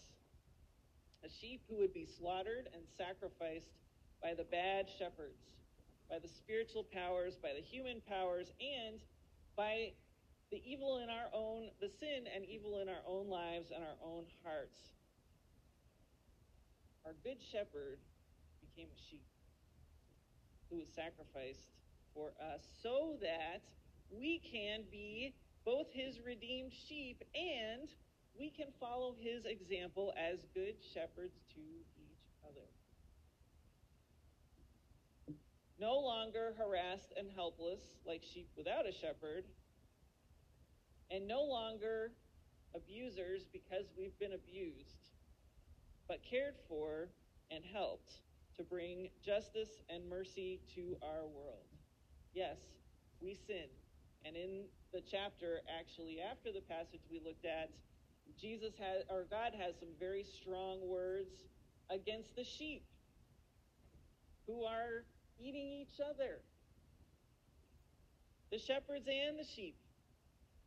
A 1.23 1.29
sheep 1.29 1.61
who 1.69 1.77
would 1.77 1.93
be 1.93 2.05
slaughtered 2.05 2.67
and 2.73 2.83
sacrificed 2.97 3.71
by 4.21 4.33
the 4.33 4.43
bad 4.43 4.87
shepherds, 4.99 5.39
by 6.09 6.19
the 6.19 6.27
spiritual 6.27 6.83
powers, 6.83 7.37
by 7.41 7.53
the 7.55 7.63
human 7.63 8.01
powers, 8.07 8.51
and 8.59 8.99
by 9.57 9.91
the 10.51 10.61
evil 10.63 10.99
in 11.03 11.09
our 11.09 11.27
own, 11.33 11.69
the 11.81 11.89
sin 11.89 12.23
and 12.33 12.45
evil 12.45 12.79
in 12.79 12.87
our 12.87 13.03
own 13.05 13.27
lives 13.27 13.71
and 13.75 13.83
our 13.83 13.97
own 14.05 14.23
hearts. 14.45 14.79
Our 17.05 17.13
good 17.23 17.41
shepherd 17.51 17.97
became 18.61 18.87
a 18.87 18.99
sheep 19.09 19.25
who 20.69 20.77
was 20.77 20.87
sacrificed 20.95 21.65
for 22.13 22.31
us 22.53 22.61
so 22.81 23.17
that 23.21 23.63
we 24.11 24.39
can 24.39 24.83
be 24.91 25.33
both 25.65 25.87
his 25.91 26.19
redeemed 26.25 26.71
sheep 26.71 27.23
and 27.35 27.89
we 28.39 28.49
can 28.49 28.67
follow 28.79 29.15
his 29.19 29.45
example 29.45 30.13
as 30.15 30.45
good 30.53 30.75
shepherds 30.93 31.41
to 31.55 31.59
each 31.59 32.27
other. 32.45 32.67
No 35.79 35.99
longer 35.99 36.53
harassed 36.57 37.13
and 37.17 37.27
helpless 37.35 37.81
like 38.05 38.23
sheep 38.23 38.49
without 38.57 38.87
a 38.87 38.91
shepherd, 38.91 39.45
and 41.11 41.27
no 41.27 41.43
longer 41.43 42.11
abusers 42.75 43.45
because 43.51 43.85
we've 43.97 44.17
been 44.19 44.33
abused, 44.33 45.11
but 46.07 46.19
cared 46.27 46.55
for 46.67 47.09
and 47.51 47.63
helped 47.63 48.21
to 48.57 48.63
bring 48.63 49.09
justice 49.23 49.81
and 49.89 50.09
mercy 50.09 50.59
to 50.73 50.97
our 51.03 51.27
world. 51.27 51.69
Yes, 52.33 52.57
we 53.21 53.35
sin. 53.35 53.69
And 54.25 54.35
in 54.35 54.65
the 54.91 55.01
chapter, 55.01 55.59
actually, 55.79 56.17
after 56.19 56.51
the 56.51 56.61
passage 56.61 57.01
we 57.09 57.21
looked 57.23 57.45
at, 57.45 57.69
Jesus 58.39 58.73
has, 58.79 59.03
or 59.09 59.25
God 59.29 59.53
has 59.57 59.75
some 59.79 59.89
very 59.99 60.23
strong 60.23 60.79
words 60.87 61.45
against 61.89 62.35
the 62.35 62.43
sheep 62.43 62.83
who 64.45 64.63
are 64.63 65.05
eating 65.39 65.67
each 65.81 65.99
other. 65.99 66.41
The 68.51 68.59
shepherds 68.59 69.07
and 69.07 69.37
the 69.37 69.43
sheep 69.43 69.75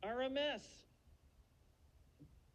are 0.03 0.21
a 0.21 0.29
mess. 0.29 0.61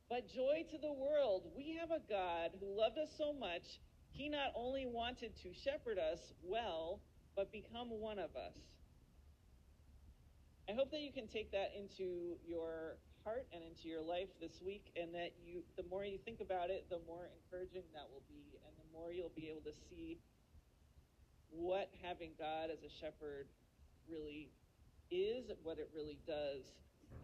But 0.08 0.28
joy 0.28 0.64
to 0.70 0.78
the 0.78 0.92
world. 0.92 1.50
We 1.56 1.76
have 1.80 1.90
a 1.90 2.00
God 2.08 2.50
who 2.60 2.78
loved 2.78 2.98
us 2.98 3.10
so 3.18 3.32
much, 3.32 3.80
he 4.12 4.28
not 4.28 4.52
only 4.54 4.86
wanted 4.86 5.36
to 5.42 5.52
shepherd 5.52 5.98
us 5.98 6.32
well, 6.42 7.00
but 7.34 7.52
become 7.52 7.90
one 7.90 8.18
of 8.18 8.30
us. 8.36 8.56
I 10.68 10.72
hope 10.72 10.90
that 10.90 11.00
you 11.00 11.12
can 11.12 11.28
take 11.28 11.52
that 11.52 11.72
into 11.76 12.38
your 12.46 12.98
heart 13.24 13.46
and 13.52 13.62
into 13.62 13.88
your 13.88 14.02
life 14.02 14.28
this 14.40 14.62
week, 14.64 14.90
and 14.96 15.12
that 15.14 15.34
you, 15.44 15.62
the 15.76 15.84
more 15.90 16.04
you 16.04 16.18
think 16.24 16.40
about 16.40 16.70
it, 16.70 16.86
the 16.88 17.00
more 17.06 17.28
encouraging 17.34 17.82
that 17.92 18.06
will 18.10 18.22
be, 18.28 18.58
and 18.64 18.74
the 18.78 18.86
more 18.96 19.12
you'll 19.12 19.34
be 19.34 19.48
able 19.50 19.62
to 19.62 19.74
see 19.90 20.18
what 21.50 21.90
having 22.02 22.30
God 22.38 22.70
as 22.70 22.82
a 22.82 22.90
shepherd 23.00 23.46
really 24.08 24.50
is, 25.10 25.50
what 25.62 25.78
it 25.78 25.90
really 25.94 26.18
does, 26.26 26.62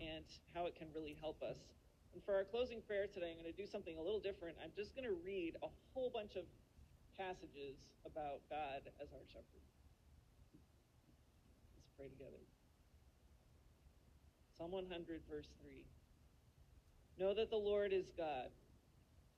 and 0.01 0.25
how 0.55 0.67
it 0.67 0.77
can 0.77 0.89
really 0.95 1.17
help 1.21 1.43
us. 1.43 1.59
And 2.15 2.23
for 2.25 2.35
our 2.35 2.45
closing 2.45 2.81
prayer 2.83 3.07
today, 3.07 3.33
I'm 3.33 3.43
going 3.43 3.53
to 3.53 3.57
do 3.57 3.67
something 3.67 3.97
a 3.97 4.03
little 4.03 4.21
different. 4.21 4.57
I'm 4.63 4.73
just 4.77 4.95
going 4.95 5.09
to 5.09 5.17
read 5.25 5.57
a 5.63 5.69
whole 5.95 6.11
bunch 6.13 6.37
of 6.37 6.45
passages 7.17 7.77
about 8.05 8.45
God 8.51 8.85
as 9.01 9.09
our 9.13 9.25
shepherd. 9.33 9.65
Let's 11.77 11.91
pray 11.97 12.09
together. 12.09 12.43
Psalm 14.59 14.73
100, 14.73 15.23
verse 15.31 15.49
3. 15.63 15.85
Know 17.19 17.35
that 17.35 17.51
the 17.51 17.57
Lord 17.57 17.93
is 17.93 18.07
God. 18.17 18.53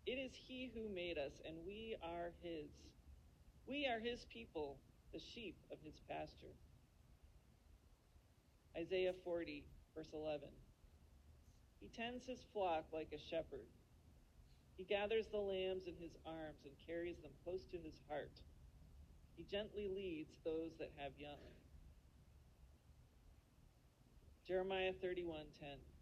It 0.06 0.18
is 0.18 0.32
He 0.34 0.70
who 0.74 0.92
made 0.94 1.16
us, 1.18 1.40
and 1.46 1.56
we 1.66 1.96
are 2.02 2.32
His. 2.42 2.70
We 3.66 3.86
are 3.86 3.98
His 3.98 4.26
people, 4.32 4.78
the 5.12 5.20
sheep 5.20 5.56
of 5.72 5.78
His 5.82 6.00
pasture. 6.08 6.54
Isaiah 8.76 9.14
40, 9.24 9.64
verse 9.94 10.10
11. 10.12 10.48
He 11.80 11.88
tends 11.88 12.26
his 12.26 12.42
flock 12.52 12.84
like 12.92 13.12
a 13.12 13.18
shepherd. 13.30 13.68
He 14.76 14.84
gathers 14.84 15.28
the 15.28 15.38
lambs 15.38 15.86
in 15.86 15.94
his 16.00 16.16
arms 16.26 16.64
and 16.64 16.74
carries 16.86 17.18
them 17.18 17.30
close 17.44 17.66
to 17.70 17.78
his 17.78 18.00
heart. 18.08 18.40
He 19.36 19.44
gently 19.44 19.88
leads 19.88 20.38
those 20.44 20.72
that 20.78 20.90
have 20.96 21.12
young. 21.18 21.38
Jeremiah 24.46 24.92
31:10 24.92 25.93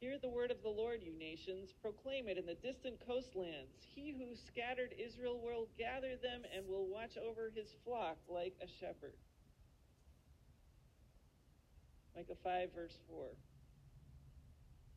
Hear 0.00 0.16
the 0.22 0.30
word 0.30 0.52
of 0.52 0.62
the 0.62 0.68
Lord, 0.68 1.00
you 1.02 1.12
nations, 1.18 1.74
proclaim 1.82 2.28
it 2.28 2.38
in 2.38 2.46
the 2.46 2.54
distant 2.54 3.02
coastlands. 3.04 3.82
He 3.94 4.14
who 4.14 4.36
scattered 4.36 4.94
Israel 4.94 5.40
will 5.42 5.66
gather 5.76 6.14
them 6.14 6.42
and 6.54 6.68
will 6.68 6.86
watch 6.86 7.18
over 7.18 7.50
his 7.52 7.74
flock 7.84 8.16
like 8.28 8.54
a 8.62 8.68
shepherd. 8.78 9.18
Micah 12.14 12.38
5, 12.44 12.74
verse 12.74 12.98
4. 13.10 13.26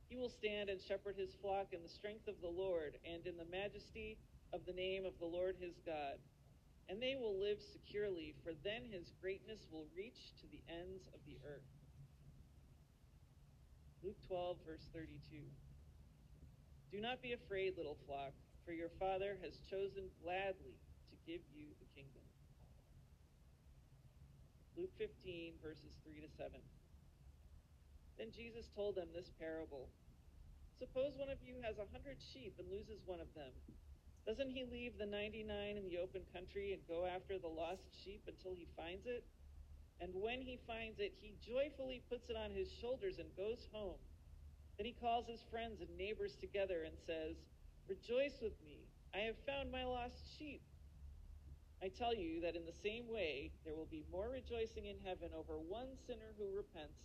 He 0.07 0.17
will 0.17 0.29
stand 0.29 0.69
and 0.69 0.79
shepherd 0.79 1.15
his 1.17 1.33
flock 1.41 1.73
in 1.73 1.81
the 1.81 1.89
strength 1.89 2.27
of 2.27 2.39
the 2.41 2.49
Lord 2.49 2.99
and 3.03 3.25
in 3.25 3.37
the 3.37 3.49
majesty 3.49 4.19
of 4.53 4.61
the 4.67 4.73
name 4.73 5.05
of 5.05 5.17
the 5.19 5.25
Lord 5.25 5.55
his 5.59 5.81
God. 5.83 6.21
And 6.89 7.01
they 7.01 7.15
will 7.15 7.39
live 7.39 7.57
securely, 7.73 8.35
for 8.43 8.51
then 8.63 8.83
his 8.91 9.13
greatness 9.21 9.65
will 9.71 9.87
reach 9.97 10.37
to 10.41 10.47
the 10.51 10.61
ends 10.69 11.07
of 11.15 11.21
the 11.25 11.39
earth. 11.47 11.80
Luke 14.03 14.17
12, 14.27 14.57
verse 14.65 14.89
32. 14.93 15.37
Do 16.91 16.99
not 16.99 17.21
be 17.21 17.33
afraid, 17.33 17.77
little 17.77 17.97
flock, 18.09 18.33
for 18.65 18.73
your 18.73 18.89
Father 18.97 19.37
has 19.45 19.61
chosen 19.69 20.09
gladly 20.25 20.73
to 21.13 21.15
give 21.29 21.41
you 21.53 21.69
the 21.77 21.87
kingdom. 21.93 22.25
Luke 24.75 24.91
15, 24.97 25.53
verses 25.61 25.93
3 26.03 26.17
to 26.25 26.29
7. 26.33 26.57
Then 28.17 28.33
Jesus 28.33 28.69
told 28.73 28.95
them 28.95 29.13
this 29.13 29.29
parable 29.37 29.89
Suppose 30.81 31.13
one 31.13 31.29
of 31.29 31.37
you 31.45 31.61
has 31.61 31.77
a 31.77 31.85
hundred 31.93 32.17
sheep 32.17 32.57
and 32.57 32.65
loses 32.73 33.05
one 33.05 33.21
of 33.21 33.29
them. 33.37 33.53
Doesn't 34.25 34.49
he 34.49 34.65
leave 34.65 34.97
the 34.97 35.05
99 35.05 35.45
in 35.77 35.85
the 35.85 36.01
open 36.01 36.21
country 36.33 36.73
and 36.73 36.81
go 36.89 37.05
after 37.05 37.37
the 37.37 37.47
lost 37.49 37.85
sheep 37.93 38.25
until 38.25 38.57
he 38.57 38.65
finds 38.73 39.05
it? 39.05 39.21
And 40.01 40.09
when 40.17 40.41
he 40.41 40.57
finds 40.65 40.97
it, 40.97 41.13
he 41.21 41.37
joyfully 41.45 42.01
puts 42.09 42.27
it 42.29 42.35
on 42.35 42.49
his 42.49 42.73
shoulders 42.81 43.21
and 43.21 43.29
goes 43.37 43.69
home. 43.71 44.01
Then 44.77 44.89
he 44.89 44.97
calls 44.97 45.29
his 45.29 45.45
friends 45.53 45.79
and 45.79 45.93
neighbors 45.95 46.35
together 46.41 46.89
and 46.89 46.97
says, 47.05 47.37
Rejoice 47.87 48.41
with 48.41 48.57
me, 48.65 48.89
I 49.13 49.29
have 49.29 49.37
found 49.45 49.71
my 49.71 49.85
lost 49.85 50.17
sheep. 50.39 50.61
I 51.83 51.89
tell 51.89 52.15
you 52.17 52.41
that 52.41 52.55
in 52.55 52.65
the 52.65 52.77
same 52.81 53.05
way, 53.05 53.51
there 53.63 53.77
will 53.77 53.89
be 53.89 54.05
more 54.11 54.29
rejoicing 54.29 54.89
in 54.89 54.97
heaven 55.05 55.29
over 55.37 55.61
one 55.61 55.93
sinner 56.09 56.33
who 56.37 56.49
repents 56.49 56.97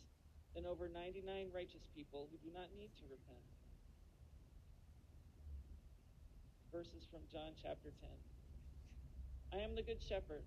than 0.55 0.65
over 0.65 0.89
99 0.89 1.53
righteous 1.53 1.85
people 1.93 2.29
who 2.33 2.41
do 2.41 2.49
not 2.53 2.73
need 2.77 2.93
to 2.97 3.05
repent. 3.13 3.45
Verses 6.73 7.05
from 7.13 7.21
John 7.29 7.53
chapter 7.61 7.93
10. 8.01 8.09
I 9.53 9.65
am 9.65 9.77
the 9.77 9.85
good 9.85 10.01
shepherd. 10.01 10.45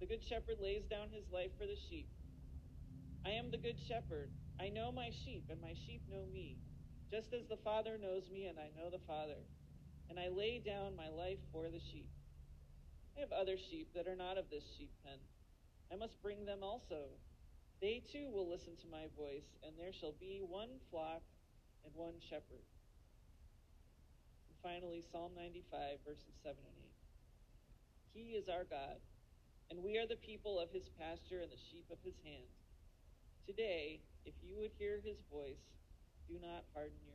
The 0.00 0.06
good 0.06 0.24
shepherd 0.24 0.56
lays 0.60 0.84
down 0.86 1.08
his 1.10 1.30
life 1.32 1.50
for 1.58 1.66
the 1.66 1.76
sheep. 1.88 2.08
I 3.24 3.30
am 3.30 3.50
the 3.50 3.58
good 3.58 3.78
shepherd. 3.88 4.30
I 4.60 4.68
know 4.68 4.92
my 4.92 5.10
sheep, 5.24 5.44
and 5.50 5.60
my 5.60 5.74
sheep 5.86 6.02
know 6.10 6.26
me, 6.32 6.58
just 7.10 7.32
as 7.32 7.46
the 7.46 7.56
Father 7.56 7.96
knows 7.96 8.28
me, 8.30 8.46
and 8.46 8.58
I 8.58 8.70
know 8.76 8.90
the 8.90 9.02
Father. 9.06 9.40
And 10.10 10.18
I 10.18 10.28
lay 10.28 10.58
down 10.58 10.96
my 10.96 11.08
life 11.08 11.38
for 11.52 11.70
the 11.70 11.80
sheep. 11.80 12.10
I 13.16 13.20
have 13.20 13.32
other 13.32 13.56
sheep 13.56 13.94
that 13.94 14.06
are 14.06 14.16
not 14.16 14.36
of 14.36 14.50
this 14.50 14.64
sheep 14.76 14.90
pen. 15.04 15.18
I 15.92 15.96
must 15.96 16.20
bring 16.22 16.44
them 16.44 16.62
also. 16.62 17.14
They 17.80 18.02
too 18.12 18.30
will 18.30 18.48
listen 18.48 18.76
to 18.82 18.88
my 18.90 19.06
voice, 19.16 19.56
and 19.62 19.72
there 19.78 19.92
shall 19.92 20.14
be 20.18 20.42
one 20.42 20.80
flock 20.90 21.22
and 21.84 21.94
one 21.94 22.20
shepherd. 22.20 22.64
And 24.48 24.56
finally, 24.62 25.02
Psalm 25.12 25.32
95, 25.36 25.98
verses 26.06 26.34
7 26.42 26.56
and 26.58 26.78
8. 28.14 28.20
He 28.20 28.36
is 28.36 28.48
our 28.48 28.64
God, 28.64 28.98
and 29.70 29.82
we 29.82 29.96
are 29.98 30.06
the 30.06 30.16
people 30.16 30.60
of 30.60 30.70
his 30.70 30.88
pasture 30.98 31.40
and 31.40 31.50
the 31.50 31.60
sheep 31.70 31.86
of 31.90 31.98
his 32.04 32.14
hand. 32.24 32.48
Today, 33.46 34.00
if 34.24 34.34
you 34.42 34.56
would 34.58 34.72
hear 34.78 35.00
his 35.04 35.18
voice, 35.30 35.64
do 36.28 36.40
not 36.40 36.64
harden 36.72 36.98
your 37.06 37.13